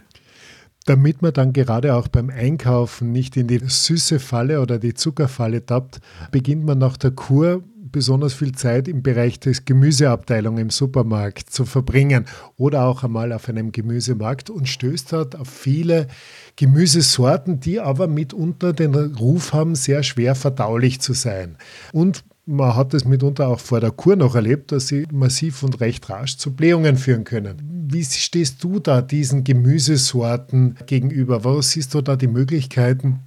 Damit 0.85 1.21
man 1.21 1.33
dann 1.33 1.53
gerade 1.53 1.95
auch 1.95 2.07
beim 2.07 2.29
Einkaufen 2.29 3.11
nicht 3.11 3.37
in 3.37 3.47
die 3.47 3.59
süße 3.63 4.19
Falle 4.19 4.61
oder 4.61 4.79
die 4.79 4.95
Zuckerfalle 4.95 5.65
tappt, 5.65 5.99
beginnt 6.31 6.65
man 6.65 6.79
nach 6.79 6.97
der 6.97 7.11
Kur 7.11 7.63
besonders 7.91 8.33
viel 8.33 8.53
Zeit 8.53 8.87
im 8.87 9.03
Bereich 9.03 9.39
des 9.39 9.65
Gemüseabteilung 9.65 10.57
im 10.57 10.69
Supermarkt 10.69 11.49
zu 11.49 11.65
verbringen 11.65 12.25
oder 12.57 12.85
auch 12.85 13.03
einmal 13.03 13.33
auf 13.33 13.49
einem 13.49 13.71
Gemüsemarkt 13.71 14.49
und 14.49 14.67
stößt 14.67 15.13
dort 15.13 15.35
auf 15.35 15.49
viele 15.49 16.07
Gemüsesorten, 16.55 17.59
die 17.59 17.79
aber 17.79 18.07
mitunter 18.07 18.73
den 18.73 18.95
Ruf 18.95 19.53
haben, 19.53 19.75
sehr 19.75 20.03
schwer 20.03 20.35
verdaulich 20.35 21.01
zu 21.01 21.13
sein. 21.13 21.57
Und 21.91 22.23
man 22.45 22.75
hat 22.75 22.93
es 22.93 23.05
mitunter 23.05 23.47
auch 23.47 23.59
vor 23.59 23.79
der 23.79 23.91
Kur 23.91 24.15
noch 24.15 24.35
erlebt, 24.35 24.71
dass 24.71 24.87
sie 24.87 25.07
massiv 25.11 25.63
und 25.63 25.79
recht 25.79 26.09
rasch 26.09 26.37
zu 26.37 26.55
Blähungen 26.55 26.97
führen 26.97 27.23
können. 27.23 27.87
Wie 27.89 28.03
stehst 28.03 28.63
du 28.63 28.79
da 28.79 29.01
diesen 29.01 29.43
Gemüsesorten 29.43 30.77
gegenüber? 30.85 31.43
Was 31.43 31.71
siehst 31.71 31.93
du 31.93 32.01
da 32.01 32.15
die 32.15 32.27
Möglichkeiten, 32.27 33.19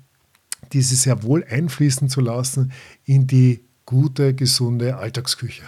diese 0.72 0.96
sehr 0.96 1.22
wohl 1.22 1.44
einfließen 1.44 2.08
zu 2.08 2.20
lassen 2.20 2.72
in 3.04 3.26
die 3.26 3.60
gute, 3.86 4.34
gesunde 4.34 4.96
Alltagsküche. 4.96 5.64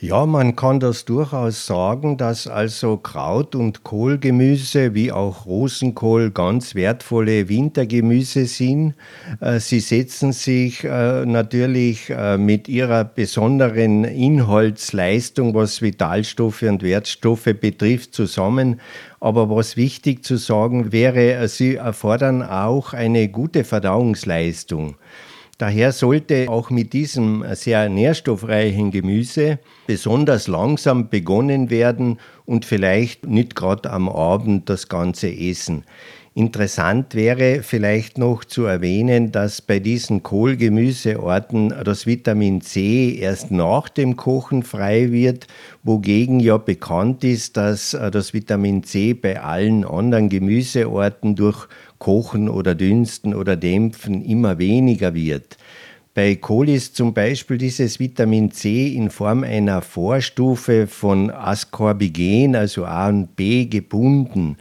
Ja, 0.00 0.26
man 0.26 0.54
kann 0.54 0.78
das 0.78 1.06
durchaus 1.06 1.66
sagen, 1.66 2.18
dass 2.18 2.46
also 2.46 2.98
Kraut- 2.98 3.56
und 3.56 3.82
Kohlgemüse 3.82 4.94
wie 4.94 5.10
auch 5.10 5.44
Rosenkohl 5.44 6.30
ganz 6.30 6.76
wertvolle 6.76 7.48
Wintergemüse 7.48 8.46
sind. 8.46 8.94
Äh, 9.40 9.58
sie 9.58 9.80
setzen 9.80 10.30
sich 10.30 10.84
äh, 10.84 11.26
natürlich 11.26 12.10
äh, 12.10 12.38
mit 12.38 12.68
ihrer 12.68 13.02
besonderen 13.02 14.04
Inhaltsleistung, 14.04 15.52
was 15.56 15.82
Vitalstoffe 15.82 16.62
und 16.62 16.84
Wertstoffe 16.84 17.52
betrifft, 17.60 18.14
zusammen. 18.14 18.80
Aber 19.18 19.50
was 19.50 19.76
wichtig 19.76 20.24
zu 20.24 20.36
sagen 20.36 20.92
wäre, 20.92 21.48
sie 21.48 21.74
erfordern 21.74 22.44
auch 22.44 22.92
eine 22.92 23.26
gute 23.26 23.64
Verdauungsleistung. 23.64 24.94
Daher 25.58 25.90
sollte 25.90 26.48
auch 26.48 26.70
mit 26.70 26.92
diesem 26.92 27.44
sehr 27.54 27.88
nährstoffreichen 27.88 28.92
Gemüse 28.92 29.58
besonders 29.88 30.46
langsam 30.46 31.10
begonnen 31.10 31.68
werden 31.68 32.20
und 32.44 32.64
vielleicht 32.64 33.26
nicht 33.26 33.56
gerade 33.56 33.90
am 33.90 34.08
Abend 34.08 34.70
das 34.70 34.88
Ganze 34.88 35.28
essen. 35.28 35.84
Interessant 36.38 37.16
wäre 37.16 37.64
vielleicht 37.64 38.16
noch 38.16 38.44
zu 38.44 38.62
erwähnen, 38.62 39.32
dass 39.32 39.60
bei 39.60 39.80
diesen 39.80 40.22
Kohlgemüseorten 40.22 41.74
das 41.82 42.06
Vitamin 42.06 42.60
C 42.60 43.18
erst 43.18 43.50
nach 43.50 43.88
dem 43.88 44.14
Kochen 44.14 44.62
frei 44.62 45.10
wird, 45.10 45.48
wogegen 45.82 46.38
ja 46.38 46.56
bekannt 46.56 47.24
ist, 47.24 47.56
dass 47.56 47.92
äh, 47.92 48.12
das 48.12 48.34
Vitamin 48.34 48.84
C 48.84 49.14
bei 49.14 49.42
allen 49.42 49.84
anderen 49.84 50.28
Gemüseorten 50.28 51.34
durch 51.34 51.66
Kochen 51.98 52.48
oder 52.48 52.76
Dünsten 52.76 53.34
oder 53.34 53.56
Dämpfen 53.56 54.24
immer 54.24 54.58
weniger 54.58 55.14
wird. 55.14 55.56
Bei 56.14 56.36
Kohl 56.36 56.68
ist 56.68 56.94
zum 56.94 57.14
Beispiel 57.14 57.58
dieses 57.58 57.98
Vitamin 57.98 58.52
C 58.52 58.94
in 58.94 59.10
Form 59.10 59.42
einer 59.42 59.82
Vorstufe 59.82 60.86
von 60.86 61.30
Ascorbigen, 61.30 62.54
also 62.54 62.84
A 62.84 63.08
und 63.08 63.34
B, 63.34 63.66
gebunden. 63.66 64.56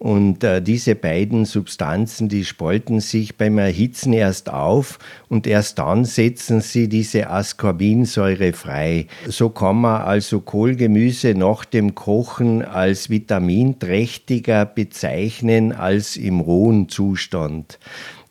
Und 0.00 0.44
äh, 0.44 0.62
diese 0.62 0.94
beiden 0.94 1.44
Substanzen, 1.44 2.30
die 2.30 2.46
spalten 2.46 3.00
sich 3.00 3.36
beim 3.36 3.58
Erhitzen 3.58 4.14
erst 4.14 4.50
auf 4.50 4.98
und 5.28 5.46
erst 5.46 5.78
dann 5.78 6.06
setzen 6.06 6.62
sie 6.62 6.88
diese 6.88 7.28
Ascorbinsäure 7.28 8.54
frei. 8.54 9.08
So 9.28 9.50
kann 9.50 9.82
man 9.82 10.00
also 10.00 10.40
Kohlgemüse 10.40 11.34
nach 11.34 11.66
dem 11.66 11.94
Kochen 11.94 12.64
als 12.64 13.10
vitaminträchtiger 13.10 14.64
bezeichnen 14.64 15.72
als 15.72 16.16
im 16.16 16.40
rohen 16.40 16.88
Zustand. 16.88 17.78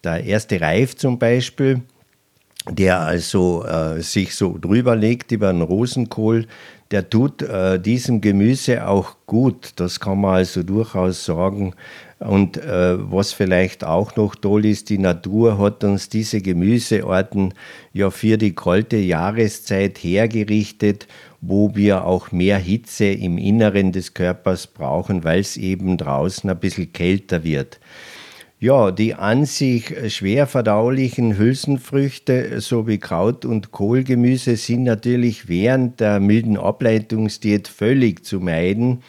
Der 0.03 0.23
erste 0.23 0.60
Reif 0.60 0.95
zum 0.95 1.19
Beispiel, 1.19 1.82
der 2.67 3.01
also 3.01 3.63
äh, 3.63 4.01
sich 4.01 4.34
so 4.34 4.58
drüber 4.58 4.95
legt 4.95 5.32
über 5.32 5.53
den 5.53 5.62
Rosenkohl, 5.62 6.47
der 6.91 7.10
tut 7.10 7.43
äh, 7.43 7.80
diesem 7.80 8.19
Gemüse 8.19 8.88
auch 8.88 9.15
gut. 9.28 9.73
Das 9.75 9.99
kann 9.99 10.21
man 10.21 10.36
also 10.36 10.63
durchaus 10.63 11.23
sagen. 11.23 11.75
Und 12.17 12.58
äh, 12.58 12.97
was 13.12 13.32
vielleicht 13.32 13.84
auch 13.84 14.15
noch 14.15 14.36
toll 14.36 14.65
ist, 14.65 14.89
die 14.89 14.97
Natur 14.97 15.58
hat 15.58 15.84
uns 15.84 16.10
diese 16.10 16.41
Gemüsearten 16.41 17.54
ja 17.93 18.10
für 18.10 18.38
die 18.38 18.56
kalte 18.56 18.97
Jahreszeit 18.97 19.99
hergerichtet, 19.99 21.08
wo 21.41 21.75
wir 21.75 22.04
auch 22.06 22.32
mehr 22.32 22.58
Hitze 22.58 23.06
im 23.06 23.38
Inneren 23.38 23.91
des 23.91 24.13
Körpers 24.13 24.67
brauchen, 24.67 25.23
weil 25.23 25.39
es 25.39 25.56
eben 25.56 25.95
draußen 25.95 26.49
ein 26.49 26.60
bisschen 26.60 26.91
kälter 26.91 27.43
wird. 27.43 27.80
Ja, 28.62 28.91
die 28.91 29.15
an 29.15 29.45
sich 29.45 30.13
schwer 30.13 30.45
verdaulichen 30.45 31.38
Hülsenfrüchte 31.38 32.60
sowie 32.60 32.98
Kraut- 32.98 33.45
und 33.45 33.72
Kohlgemüse 33.72 34.58
sind 34.58 34.84
natürlich 34.84 35.48
während 35.48 36.02
der 36.02 36.19
milden 36.19 36.58
Ableitungsdiät 36.58 37.69
völlig 37.69 38.26
zu 38.26 38.41
meiden, 38.41 39.02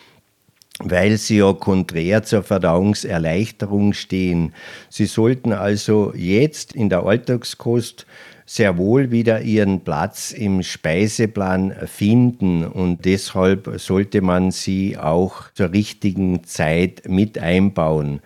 weil 0.79 1.17
sie 1.17 1.39
ja 1.39 1.53
konträr 1.53 2.23
zur 2.23 2.45
Verdauungserleichterung 2.45 3.93
stehen. 3.93 4.55
Sie 4.89 5.07
sollten 5.07 5.53
also 5.53 6.13
jetzt 6.15 6.73
in 6.77 6.89
der 6.89 7.03
Alltagskost 7.03 8.07
sehr 8.47 8.79
wohl 8.79 9.11
wieder 9.11 9.43
ihren 9.43 9.81
Platz 9.81 10.31
im 10.31 10.63
Speiseplan 10.63 11.75
finden 11.87 12.65
und 12.65 13.05
deshalb 13.05 13.81
sollte 13.81 14.23
man 14.23 14.53
sie 14.53 14.97
auch 14.97 15.51
zur 15.55 15.73
richtigen 15.73 16.45
Zeit 16.45 17.03
mit 17.09 17.37
einbauen. 17.37 18.21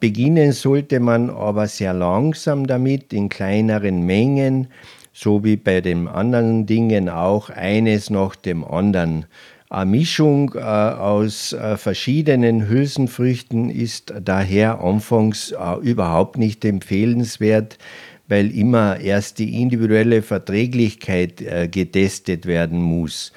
Beginnen 0.00 0.50
sollte 0.52 0.98
man 0.98 1.30
aber 1.30 1.68
sehr 1.68 1.94
langsam 1.94 2.66
damit, 2.66 3.12
in 3.12 3.28
kleineren 3.28 4.04
Mengen, 4.04 4.66
so 5.12 5.44
wie 5.44 5.56
bei 5.56 5.80
den 5.80 6.08
anderen 6.08 6.66
Dingen 6.66 7.08
auch, 7.08 7.48
eines 7.50 8.10
nach 8.10 8.34
dem 8.34 8.64
anderen. 8.64 9.26
Eine 9.70 9.90
Mischung 9.90 10.54
äh, 10.54 10.60
aus 10.60 11.52
äh, 11.52 11.76
verschiedenen 11.76 12.68
Hülsenfrüchten 12.68 13.70
ist 13.70 14.14
daher 14.20 14.80
anfangs 14.80 15.52
äh, 15.52 15.76
überhaupt 15.82 16.38
nicht 16.38 16.64
empfehlenswert, 16.64 17.78
weil 18.26 18.50
immer 18.50 18.98
erst 18.98 19.38
die 19.38 19.60
individuelle 19.60 20.22
Verträglichkeit 20.22 21.40
äh, 21.42 21.68
getestet 21.68 22.46
werden 22.46 22.80
muss. 22.80 23.32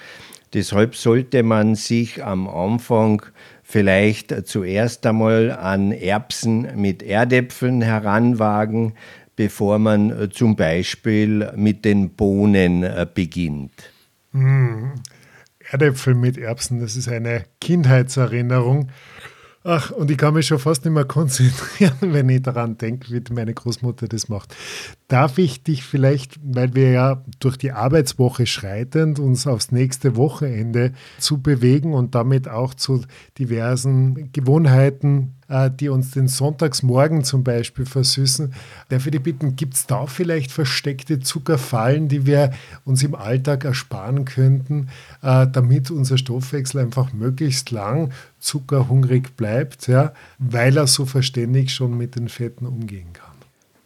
Deshalb 0.53 0.95
sollte 0.95 1.43
man 1.43 1.75
sich 1.75 2.23
am 2.23 2.47
Anfang 2.47 3.21
vielleicht 3.71 4.47
zuerst 4.47 5.05
einmal 5.05 5.51
an 5.51 5.91
Erbsen 5.93 6.67
mit 6.75 7.01
Erdäpfeln 7.01 7.81
heranwagen, 7.81 8.93
bevor 9.35 9.79
man 9.79 10.11
äh, 10.11 10.29
zum 10.29 10.55
Beispiel 10.55 11.51
mit 11.55 11.85
den 11.85 12.11
Bohnen 12.11 12.83
äh, 12.83 13.07
beginnt. 13.11 13.71
Mm, 14.33 14.89
Erdäpfel 15.71 16.15
mit 16.15 16.37
Erbsen, 16.37 16.81
das 16.81 16.95
ist 16.97 17.07
eine 17.07 17.45
Kindheitserinnerung. 17.61 18.89
Ach, 19.63 19.91
und 19.91 20.09
ich 20.09 20.17
kann 20.17 20.33
mich 20.33 20.47
schon 20.47 20.59
fast 20.59 20.83
nicht 20.85 20.93
mehr 20.93 21.05
konzentrieren, 21.05 21.97
wenn 22.01 22.29
ich 22.29 22.41
daran 22.41 22.77
denke, 22.77 23.11
wie 23.11 23.33
meine 23.33 23.53
Großmutter 23.53 24.07
das 24.07 24.27
macht. 24.27 24.55
Darf 25.11 25.37
ich 25.39 25.61
dich 25.61 25.83
vielleicht, 25.83 26.39
weil 26.41 26.73
wir 26.73 26.91
ja 26.91 27.21
durch 27.41 27.57
die 27.57 27.73
Arbeitswoche 27.73 28.45
schreitend 28.45 29.19
uns 29.19 29.45
aufs 29.45 29.73
nächste 29.73 30.15
Wochenende 30.15 30.93
zu 31.17 31.41
bewegen 31.41 31.93
und 31.93 32.15
damit 32.15 32.47
auch 32.47 32.73
zu 32.73 33.03
diversen 33.37 34.31
Gewohnheiten 34.31 35.33
äh, 35.49 35.69
die 35.69 35.89
uns 35.89 36.11
den 36.11 36.29
Sonntagsmorgen 36.29 37.25
zum 37.25 37.43
Beispiel 37.43 37.85
versüßen. 37.85 38.53
Darf 38.87 39.05
ich 39.05 39.11
dich 39.11 39.21
bitten, 39.21 39.57
gibt 39.57 39.73
es 39.73 39.85
da 39.85 40.05
vielleicht 40.05 40.49
versteckte 40.49 41.19
Zuckerfallen, 41.19 42.07
die 42.07 42.25
wir 42.25 42.51
uns 42.85 43.03
im 43.03 43.13
Alltag 43.13 43.65
ersparen 43.65 44.23
könnten, 44.23 44.87
äh, 45.21 45.45
damit 45.45 45.91
unser 45.91 46.17
Stoffwechsel 46.17 46.79
einfach 46.79 47.11
möglichst 47.11 47.69
lang 47.71 48.13
zuckerhungrig 48.39 49.35
bleibt, 49.35 49.87
ja, 49.87 50.13
weil 50.39 50.77
er 50.77 50.87
so 50.87 51.05
verständig 51.05 51.73
schon 51.73 51.97
mit 51.97 52.15
den 52.15 52.29
Fetten 52.29 52.65
umgehen 52.65 53.11
kann? 53.11 53.30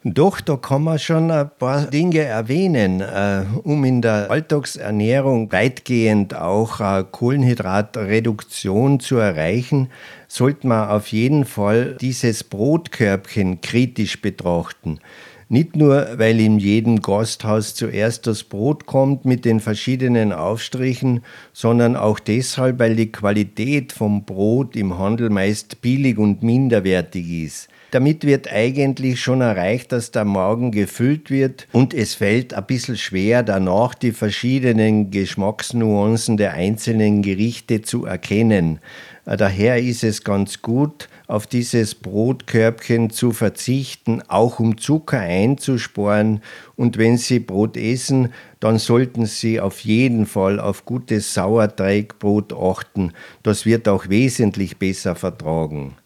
Doch, 0.08 0.40
da 0.40 0.56
kann 0.56 0.84
man 0.84 1.00
schon 1.00 1.32
ein 1.32 1.50
paar 1.58 1.86
Dinge 1.86 2.20
erwähnen, 2.20 3.00
äh, 3.00 3.42
um 3.64 3.84
in 3.84 4.02
der 4.02 4.30
Alltagsernährung 4.30 5.50
weitgehend 5.50 6.32
auch 6.36 6.78
äh, 6.78 7.02
Kohlenhydratreduktion 7.10 9.00
zu 9.00 9.16
erreichen, 9.16 9.88
sollte 10.28 10.68
man 10.68 10.90
auf 10.90 11.08
jeden 11.08 11.44
Fall 11.44 11.96
dieses 12.00 12.44
Brotkörbchen 12.44 13.60
kritisch 13.62 14.22
betrachten. 14.22 15.00
Nicht 15.48 15.74
nur, 15.74 16.06
weil 16.18 16.38
in 16.38 16.60
jedem 16.60 17.02
Gasthaus 17.02 17.74
zuerst 17.74 18.28
das 18.28 18.44
Brot 18.44 18.86
kommt 18.86 19.24
mit 19.24 19.44
den 19.44 19.58
verschiedenen 19.58 20.32
Aufstrichen, 20.32 21.24
sondern 21.52 21.96
auch 21.96 22.20
deshalb, 22.20 22.78
weil 22.78 22.94
die 22.94 23.10
Qualität 23.10 23.92
vom 23.92 24.24
Brot 24.24 24.76
im 24.76 24.98
Handel 25.00 25.30
meist 25.30 25.80
billig 25.80 26.16
und 26.16 26.44
minderwertig 26.44 27.28
ist. 27.42 27.68
Damit 27.90 28.24
wird 28.24 28.52
eigentlich 28.52 29.20
schon 29.20 29.40
erreicht, 29.40 29.92
dass 29.92 30.10
der 30.10 30.24
Magen 30.24 30.72
gefüllt 30.72 31.30
wird 31.30 31.68
und 31.72 31.94
es 31.94 32.14
fällt 32.14 32.52
ein 32.52 32.66
bisschen 32.66 32.96
schwer, 32.96 33.42
danach 33.42 33.94
die 33.94 34.12
verschiedenen 34.12 35.10
Geschmacksnuancen 35.10 36.36
der 36.36 36.54
einzelnen 36.54 37.22
Gerichte 37.22 37.82
zu 37.82 38.04
erkennen. 38.04 38.80
Daher 39.24 39.82
ist 39.82 40.04
es 40.04 40.22
ganz 40.22 40.62
gut, 40.62 41.08
auf 41.26 41.48
dieses 41.48 41.96
Brotkörbchen 41.96 43.10
zu 43.10 43.32
verzichten, 43.32 44.22
auch 44.28 44.60
um 44.60 44.78
Zucker 44.78 45.18
einzusparen. 45.18 46.40
Und 46.76 46.96
wenn 46.98 47.18
Sie 47.18 47.40
Brot 47.40 47.76
essen, 47.76 48.32
dann 48.60 48.78
sollten 48.78 49.26
Sie 49.26 49.60
auf 49.60 49.80
jeden 49.80 50.26
Fall 50.26 50.60
auf 50.60 50.84
gutes 50.84 51.34
Sauerteigbrot 51.34 52.52
achten. 52.52 53.12
Das 53.42 53.66
wird 53.66 53.88
auch 53.88 54.08
wesentlich 54.08 54.76
besser 54.76 55.16
vertragen. 55.16 55.96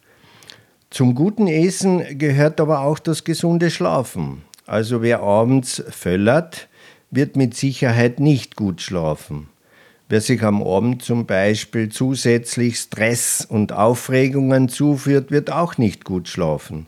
Zum 0.91 1.15
guten 1.15 1.47
Essen 1.47 2.19
gehört 2.19 2.61
aber 2.61 2.81
auch 2.81 2.99
das 2.99 3.23
gesunde 3.23 3.71
Schlafen. 3.71 4.43
Also 4.67 5.03
wer 5.03 5.21
abends 5.21 5.83
völlert, 5.89 6.69
wird 7.13 7.37
mit 7.37 7.57
Sicherheit 7.57 8.19
nicht 8.19 8.57
gut 8.57 8.81
schlafen. 8.81 9.49
Wer 10.09 10.21
sich 10.21 10.43
am 10.43 10.61
Abend 10.61 11.03
zum 11.03 11.27
Beispiel 11.27 11.91
zusätzlich 11.91 12.79
Stress 12.79 13.47
und 13.49 13.73
Aufregungen 13.73 14.69
zuführt, 14.69 15.31
wird 15.31 15.53
auch 15.53 15.79
nicht 15.79 16.05
gut 16.05 16.27
schlafen. 16.27 16.87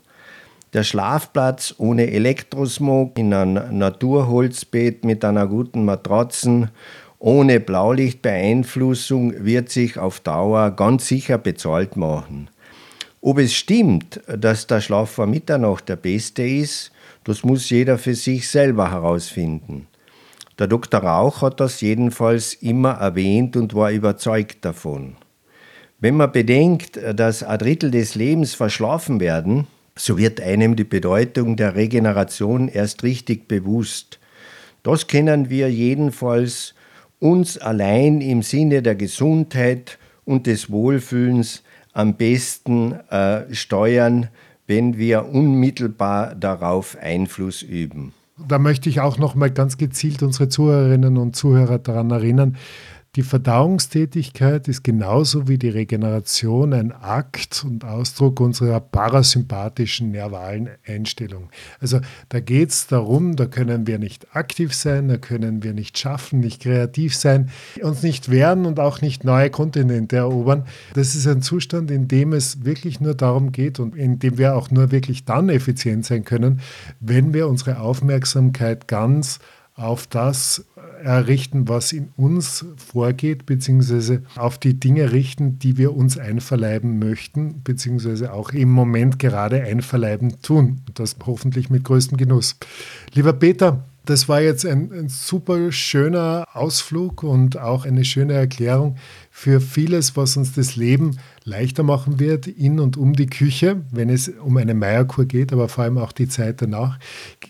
Der 0.73 0.83
Schlafplatz 0.83 1.75
ohne 1.77 2.11
Elektrosmog 2.11 3.17
in 3.17 3.33
einem 3.33 3.77
Naturholzbett 3.77 5.05
mit 5.05 5.23
einer 5.23 5.47
guten 5.47 5.85
Matratzen 5.85 6.71
ohne 7.19 7.61
Blaulichtbeeinflussung 7.61 9.45
wird 9.45 9.69
sich 9.69 9.97
auf 9.97 10.19
Dauer 10.19 10.71
ganz 10.71 11.07
sicher 11.07 11.37
bezahlt 11.37 11.95
machen. 11.95 12.49
Ob 13.25 13.37
es 13.37 13.53
stimmt, 13.53 14.19
dass 14.27 14.67
der 14.67 14.81
Schlaf 14.81 15.11
vor 15.11 15.27
Mitternacht 15.27 15.87
der 15.87 15.95
beste 15.95 16.43
ist, 16.43 16.91
das 17.23 17.45
muss 17.45 17.69
jeder 17.69 17.97
für 17.97 18.15
sich 18.15 18.49
selber 18.49 18.91
herausfinden. 18.91 19.87
Der 20.59 20.67
Dr. 20.67 20.99
Rauch 20.99 21.41
hat 21.41 21.61
das 21.61 21.79
jedenfalls 21.79 22.53
immer 22.55 22.95
erwähnt 22.95 23.55
und 23.55 23.73
war 23.73 23.91
überzeugt 23.91 24.65
davon. 24.65 25.15
Wenn 26.01 26.17
man 26.17 26.33
bedenkt, 26.33 26.99
dass 27.15 27.43
ein 27.43 27.59
Drittel 27.59 27.91
des 27.91 28.15
Lebens 28.15 28.55
verschlafen 28.55 29.21
werden, 29.21 29.67
so 29.95 30.17
wird 30.17 30.41
einem 30.41 30.75
die 30.75 30.83
Bedeutung 30.83 31.55
der 31.55 31.75
Regeneration 31.75 32.67
erst 32.67 33.03
richtig 33.03 33.47
bewusst. 33.47 34.19
Das 34.83 35.07
können 35.07 35.49
wir 35.49 35.71
jedenfalls 35.71 36.75
uns 37.19 37.57
allein 37.57 38.19
im 38.19 38.41
Sinne 38.41 38.81
der 38.81 38.95
Gesundheit 38.95 39.97
und 40.25 40.45
des 40.45 40.69
Wohlfühlens 40.69 41.63
am 41.93 42.15
besten 42.15 42.93
äh, 43.09 43.53
steuern, 43.53 44.27
wenn 44.67 44.97
wir 44.97 45.25
unmittelbar 45.25 46.35
darauf 46.35 46.97
Einfluss 46.99 47.61
üben. 47.61 48.13
Da 48.47 48.57
möchte 48.57 48.89
ich 48.89 48.99
auch 48.99 49.17
noch 49.17 49.35
mal 49.35 49.51
ganz 49.51 49.77
gezielt 49.77 50.23
unsere 50.23 50.49
Zuhörerinnen 50.49 51.17
und 51.17 51.35
Zuhörer 51.35 51.77
daran 51.77 52.11
erinnern, 52.11 52.57
die 53.15 53.21
Verdauungstätigkeit 53.21 54.67
ist 54.67 54.83
genauso 54.83 55.47
wie 55.47 55.59
die 55.59 55.69
Regeneration 55.69 56.73
ein 56.73 56.91
Akt 56.91 57.63
und 57.63 57.85
Ausdruck 57.85 58.39
unserer 58.39 58.79
parasympathischen 58.79 60.09
nervalen 60.09 60.69
Einstellung. 60.87 61.49
Also 61.79 61.99
da 62.29 62.39
geht 62.39 62.71
es 62.71 62.87
darum, 62.87 63.35
da 63.35 63.45
können 63.45 63.85
wir 63.85 63.99
nicht 63.99 64.35
aktiv 64.35 64.73
sein, 64.73 65.09
da 65.09 65.17
können 65.17 65.61
wir 65.61 65.73
nicht 65.73 65.99
schaffen, 65.99 66.39
nicht 66.39 66.63
kreativ 66.63 67.15
sein, 67.15 67.51
uns 67.83 68.01
nicht 68.01 68.31
wehren 68.31 68.65
und 68.65 68.79
auch 68.79 69.01
nicht 69.01 69.23
neue 69.23 69.51
Kontinente 69.51 70.15
erobern. 70.15 70.65
Das 70.95 71.13
ist 71.13 71.27
ein 71.27 71.43
Zustand, 71.43 71.91
in 71.91 72.07
dem 72.07 72.33
es 72.33 72.65
wirklich 72.65 72.99
nur 72.99 73.13
darum 73.13 73.51
geht 73.51 73.79
und 73.79 73.95
in 73.95 74.17
dem 74.17 74.39
wir 74.39 74.55
auch 74.55 74.71
nur 74.71 74.89
wirklich 74.89 75.23
dann 75.23 75.49
effizient 75.49 76.03
sein 76.03 76.25
können, 76.25 76.61
wenn 76.99 77.31
wir 77.31 77.47
unsere 77.47 77.79
Aufmerksamkeit 77.79 78.87
ganz 78.87 79.39
auf 79.75 80.07
das 80.07 80.65
errichten, 81.03 81.67
was 81.67 81.91
in 81.91 82.09
uns 82.17 82.65
vorgeht, 82.77 83.45
beziehungsweise 83.45 84.23
auf 84.35 84.57
die 84.57 84.79
Dinge 84.79 85.11
richten, 85.11 85.59
die 85.59 85.77
wir 85.77 85.95
uns 85.95 86.17
einverleiben 86.17 86.99
möchten, 86.99 87.61
beziehungsweise 87.63 88.33
auch 88.33 88.51
im 88.51 88.71
Moment 88.71 89.19
gerade 89.19 89.61
einverleiben 89.61 90.41
tun. 90.41 90.81
Das 90.93 91.15
hoffentlich 91.25 91.69
mit 91.69 91.83
größtem 91.83 92.17
Genuss. 92.17 92.57
Lieber 93.13 93.33
Peter, 93.33 93.85
das 94.05 94.27
war 94.27 94.41
jetzt 94.41 94.65
ein, 94.65 94.91
ein, 94.91 95.07
super 95.07 95.71
schöner 95.71 96.45
Ausflug 96.53 97.23
und 97.23 97.57
auch 97.57 97.85
eine 97.85 98.03
schöne 98.03 98.33
Erklärung 98.33 98.97
für 99.31 99.61
vieles, 99.61 100.17
was 100.17 100.35
uns 100.35 100.53
das 100.53 100.75
Leben 100.75 101.17
leichter 101.45 101.83
machen 101.83 102.19
wird, 102.19 102.47
in 102.47 102.79
und 102.79 102.97
um 102.97 103.13
die 103.13 103.27
Küche, 103.27 103.81
wenn 103.91 104.09
es 104.09 104.27
um 104.27 104.57
eine 104.57 104.73
Meierkur 104.73 105.25
geht, 105.25 105.53
aber 105.53 105.69
vor 105.69 105.85
allem 105.85 105.97
auch 105.97 106.11
die 106.11 106.27
Zeit 106.27 106.61
danach. 106.61 106.99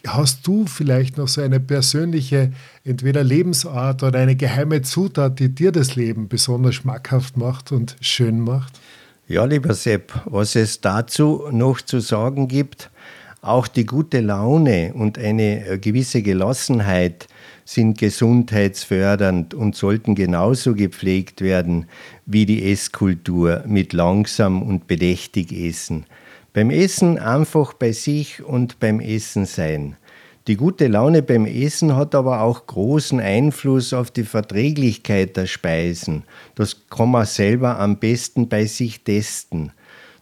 Hast 0.05 0.45
du 0.45 0.65
vielleicht 0.67 1.17
noch 1.17 1.27
so 1.27 1.41
eine 1.41 1.59
persönliche, 1.59 2.51
entweder 2.83 3.23
Lebensart 3.23 4.03
oder 4.03 4.19
eine 4.19 4.35
geheime 4.35 4.83
Zutat, 4.83 5.39
die 5.39 5.49
dir 5.49 5.71
das 5.71 5.95
Leben 5.95 6.27
besonders 6.27 6.75
schmackhaft 6.75 7.35
macht 7.35 7.71
und 7.71 7.95
schön 7.99 8.39
macht? 8.39 8.79
Ja, 9.27 9.45
lieber 9.45 9.73
Sepp, 9.73 10.13
was 10.25 10.55
es 10.55 10.81
dazu 10.81 11.45
noch 11.51 11.81
zu 11.81 11.99
sagen 11.99 12.47
gibt, 12.47 12.91
auch 13.43 13.67
die 13.67 13.85
gute 13.85 14.21
Laune 14.21 14.93
und 14.93 15.19
eine 15.19 15.67
äh, 15.67 15.77
gewisse 15.77 16.21
Gelassenheit 16.21 17.27
sind 17.65 17.97
gesundheitsfördernd 17.97 19.53
und 19.53 19.75
sollten 19.75 20.15
genauso 20.15 20.75
gepflegt 20.75 21.41
werden 21.41 21.85
wie 22.25 22.45
die 22.45 22.71
Esskultur 22.71 23.63
mit 23.67 23.93
langsam 23.93 24.61
und 24.61 24.87
bedächtig 24.87 25.51
essen. 25.51 26.05
Beim 26.53 26.69
Essen 26.69 27.17
einfach 27.17 27.73
bei 27.73 27.91
sich 27.91 28.43
und 28.43 28.79
beim 28.79 28.99
Essen 28.99 29.45
sein. 29.45 29.97
Die 30.47 30.57
gute 30.57 30.87
Laune 30.87 31.21
beim 31.21 31.45
Essen 31.45 31.95
hat 31.95 32.15
aber 32.15 32.41
auch 32.41 32.67
großen 32.67 33.19
Einfluss 33.19 33.93
auf 33.93 34.11
die 34.11 34.23
Verträglichkeit 34.25 35.37
der 35.37 35.47
Speisen. 35.47 36.23
Das 36.55 36.87
kann 36.89 37.11
man 37.11 37.25
selber 37.25 37.79
am 37.79 37.97
besten 37.97 38.49
bei 38.49 38.65
sich 38.65 39.03
testen. 39.03 39.71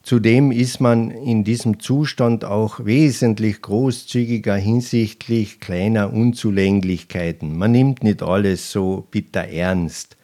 Zudem 0.04 0.52
ist 0.52 0.82
man 0.82 1.12
in 1.12 1.44
diesem 1.44 1.80
Zustand 1.80 2.44
auch 2.44 2.84
wesentlich 2.86 3.62
großzügiger 3.62 4.56
hinsichtlich 4.56 5.60
kleiner 5.60 6.12
Unzulänglichkeiten. 6.12 7.56
Man 7.56 7.72
nimmt 7.72 8.04
nicht 8.04 8.24
alles 8.24 8.72
so 8.72 9.06
bitter 9.12 9.44
ernst. 9.44 10.18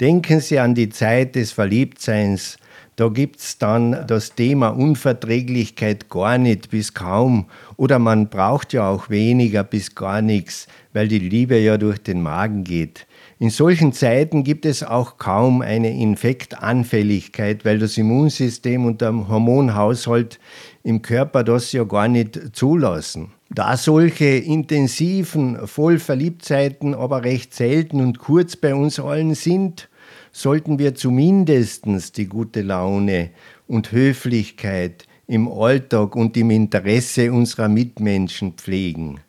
Denken 0.00 0.40
Sie 0.40 0.58
an 0.58 0.74
die 0.74 0.90
Zeit 0.90 1.36
des 1.36 1.52
Verliebtseins. 1.52 2.58
Da 2.96 3.08
gibt 3.08 3.40
es 3.40 3.58
dann 3.58 4.06
das 4.06 4.34
Thema 4.34 4.68
Unverträglichkeit 4.68 6.10
gar 6.10 6.36
nicht 6.36 6.70
bis 6.70 6.92
kaum. 6.92 7.46
Oder 7.76 7.98
man 7.98 8.28
braucht 8.28 8.72
ja 8.74 8.88
auch 8.88 9.08
weniger 9.08 9.64
bis 9.64 9.94
gar 9.94 10.20
nichts, 10.20 10.66
weil 10.92 11.08
die 11.08 11.18
Liebe 11.18 11.58
ja 11.58 11.78
durch 11.78 11.98
den 11.98 12.22
Magen 12.22 12.62
geht. 12.62 13.06
In 13.40 13.50
solchen 13.50 13.92
Zeiten 13.92 14.44
gibt 14.44 14.64
es 14.64 14.84
auch 14.84 15.18
kaum 15.18 15.60
eine 15.60 15.92
Infektanfälligkeit, 15.92 17.64
weil 17.64 17.78
das 17.78 17.98
Immunsystem 17.98 18.86
und 18.86 19.00
der 19.00 19.28
Hormonhaushalt 19.28 20.38
im 20.84 21.02
Körper 21.02 21.42
das 21.42 21.72
ja 21.72 21.82
gar 21.84 22.06
nicht 22.06 22.54
zulassen. 22.54 23.32
Da 23.50 23.76
solche 23.76 24.26
intensiven 24.26 25.66
Vollverliebtzeiten 25.66 26.94
aber 26.94 27.24
recht 27.24 27.54
selten 27.54 28.00
und 28.00 28.18
kurz 28.18 28.56
bei 28.56 28.74
uns 28.74 29.00
allen 29.00 29.34
sind, 29.34 29.88
sollten 30.32 30.78
wir 30.78 30.94
zumindest 30.94 32.16
die 32.16 32.26
gute 32.26 32.62
Laune 32.62 33.30
und 33.66 33.92
Höflichkeit 33.92 35.06
im 35.26 35.48
Alltag 35.48 36.16
und 36.16 36.36
im 36.36 36.50
Interesse 36.50 37.32
unserer 37.32 37.68
Mitmenschen 37.68 38.52
pflegen. 38.54 39.20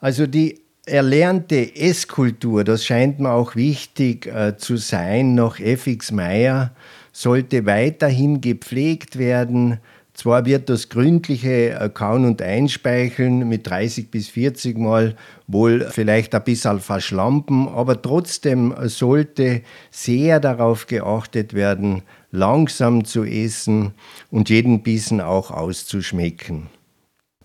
Also 0.00 0.26
die 0.26 0.63
erlernte 0.86 1.76
Esskultur, 1.76 2.64
das 2.64 2.84
scheint 2.84 3.18
mir 3.18 3.32
auch 3.32 3.56
wichtig 3.56 4.26
äh, 4.26 4.56
zu 4.56 4.76
sein, 4.76 5.34
nach 5.34 5.58
F.X. 5.58 6.12
Meyer, 6.12 6.72
sollte 7.12 7.64
weiterhin 7.66 8.40
gepflegt 8.40 9.18
werden. 9.18 9.78
Zwar 10.12 10.46
wird 10.46 10.68
das 10.68 10.90
gründliche 10.90 11.70
äh, 11.70 11.88
Kauen 11.88 12.24
und 12.24 12.42
Einspeicheln 12.42 13.48
mit 13.48 13.66
30 13.68 14.10
bis 14.10 14.28
40 14.28 14.78
Mal 14.78 15.16
wohl 15.46 15.88
vielleicht 15.90 16.34
ein 16.34 16.44
bisschen 16.44 16.80
verschlampen, 16.80 17.66
aber 17.68 18.00
trotzdem 18.00 18.74
sollte 18.82 19.62
sehr 19.90 20.38
darauf 20.38 20.86
geachtet 20.86 21.54
werden, 21.54 22.02
langsam 22.30 23.04
zu 23.04 23.24
essen 23.24 23.92
und 24.30 24.50
jeden 24.50 24.82
Bissen 24.82 25.20
auch 25.20 25.50
auszuschmecken. 25.50 26.68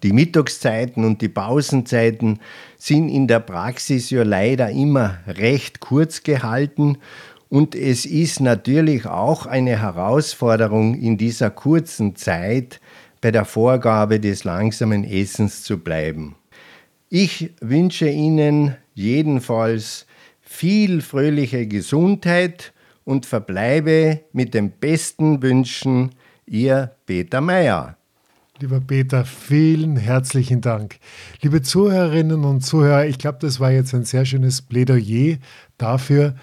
Die 0.04 0.14
Mittagszeiten 0.14 1.04
und 1.04 1.22
die 1.22 1.30
Pausenzeiten 1.30 2.40
sind 2.78 3.10
in 3.10 3.28
der 3.28 3.40
Praxis 3.40 4.10
ja 4.10 4.24
leider 4.24 4.70
immer 4.70 5.18
recht 5.28 5.80
kurz 5.80 6.24
gehalten 6.24 6.98
und 7.50 7.74
es 7.74 8.06
ist 8.06 8.40
natürlich 8.40 9.08
auch 9.08 9.48
eine 9.48 9.82
Herausforderung 9.82 10.94
in 10.94 11.18
dieser 11.18 11.50
kurzen 11.50 12.16
Zeit 12.16 12.80
bei 13.22 13.32
der 13.32 13.44
Vorgabe 13.44 14.20
des 14.20 14.44
langsamen 14.44 15.04
Essens 15.04 15.64
zu 15.64 15.80
bleiben. 15.80 16.36
Ich 17.10 17.52
wünsche 17.60 18.08
Ihnen 18.08 18.78
jedenfalls 18.94 20.06
viel 20.42 21.02
fröhliche 21.02 21.66
Gesundheit 21.66 22.72
und 23.04 23.26
verbleibe 23.26 24.22
mit 24.32 24.54
den 24.54 24.70
besten 24.70 25.42
Wünschen, 25.42 26.12
Ihr 26.46 26.92
Peter 27.08 27.42
Meyer. 27.42 27.99
Lieber 28.62 28.82
Peter, 28.82 29.24
vielen 29.24 29.96
herzlichen 29.96 30.60
Dank. 30.60 31.00
Liebe 31.42 31.62
Zuhörerinnen 31.62 32.44
und 32.44 32.60
Zuhörer, 32.60 33.06
ich 33.06 33.18
glaube, 33.18 33.38
das 33.40 33.62
war 33.62 33.72
jetzt 33.72 33.96
ein 33.96 34.04
sehr 34.04 34.26
schönes 34.26 34.62
Plädoyer 34.62 35.38
dafür, 35.78 36.36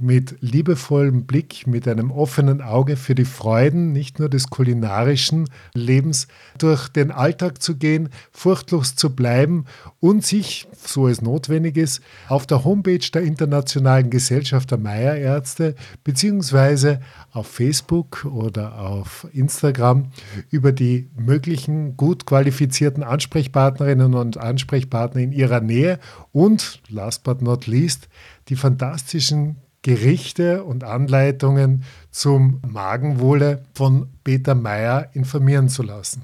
mit 0.00 0.36
liebevollem 0.40 1.26
Blick, 1.26 1.66
mit 1.66 1.86
einem 1.86 2.10
offenen 2.10 2.60
Auge 2.60 2.96
für 2.96 3.14
die 3.14 3.24
Freuden 3.24 3.92
nicht 3.92 4.18
nur 4.18 4.28
des 4.28 4.48
kulinarischen 4.48 5.48
Lebens 5.74 6.26
durch 6.58 6.88
den 6.88 7.10
Alltag 7.10 7.62
zu 7.62 7.76
gehen, 7.76 8.08
furchtlos 8.32 8.96
zu 8.96 9.14
bleiben 9.14 9.66
und 10.00 10.24
sich, 10.24 10.66
so 10.76 11.08
es 11.08 11.22
notwendig 11.22 11.76
ist, 11.76 12.00
auf 12.28 12.46
der 12.46 12.64
Homepage 12.64 12.98
der 13.12 13.22
Internationalen 13.22 14.10
Gesellschaft 14.10 14.70
der 14.70 14.78
Meierärzte 14.78 15.74
beziehungsweise 16.04 17.00
auf 17.32 17.46
Facebook 17.46 18.24
oder 18.24 18.78
auf 18.78 19.26
Instagram 19.32 20.10
über 20.50 20.72
die 20.72 21.10
möglichen 21.16 21.96
gut 21.96 22.26
qualifizierten 22.26 23.02
Ansprechpartnerinnen 23.02 24.14
und 24.14 24.38
Ansprechpartner 24.38 25.20
in 25.20 25.32
ihrer 25.32 25.60
Nähe 25.60 25.98
und, 26.32 26.80
last 26.88 27.24
but 27.24 27.42
not 27.42 27.66
least, 27.66 28.08
die 28.48 28.56
fantastischen 28.56 29.56
Gerichte 29.82 30.64
und 30.64 30.84
Anleitungen 30.84 31.84
zum 32.10 32.60
Magenwohle 32.66 33.64
von 33.74 34.08
Peter 34.24 34.54
Meyer 34.54 35.10
informieren 35.14 35.68
zu 35.68 35.82
lassen. 35.82 36.22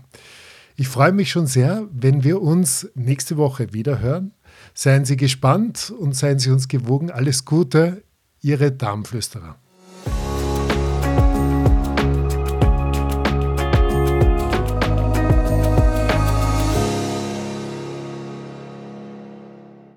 Ich 0.77 0.88
freue 0.88 1.12
mich 1.12 1.31
schon 1.31 1.47
sehr, 1.47 1.88
wenn 1.90 2.23
wir 2.23 2.42
uns 2.42 2.88
nächste 2.95 3.38
Woche 3.38 3.73
wieder 3.73 4.01
hören. 4.01 4.33
Seien 4.75 5.07
Sie 5.07 5.16
gespannt 5.16 5.92
und 5.99 6.14
seien 6.14 6.38
Sie 6.38 6.51
uns 6.51 6.69
gewogen. 6.69 7.11
Alles 7.11 7.47
Gute, 7.47 8.03
Ihre 8.42 8.73
Darmflüsterer. 8.73 9.57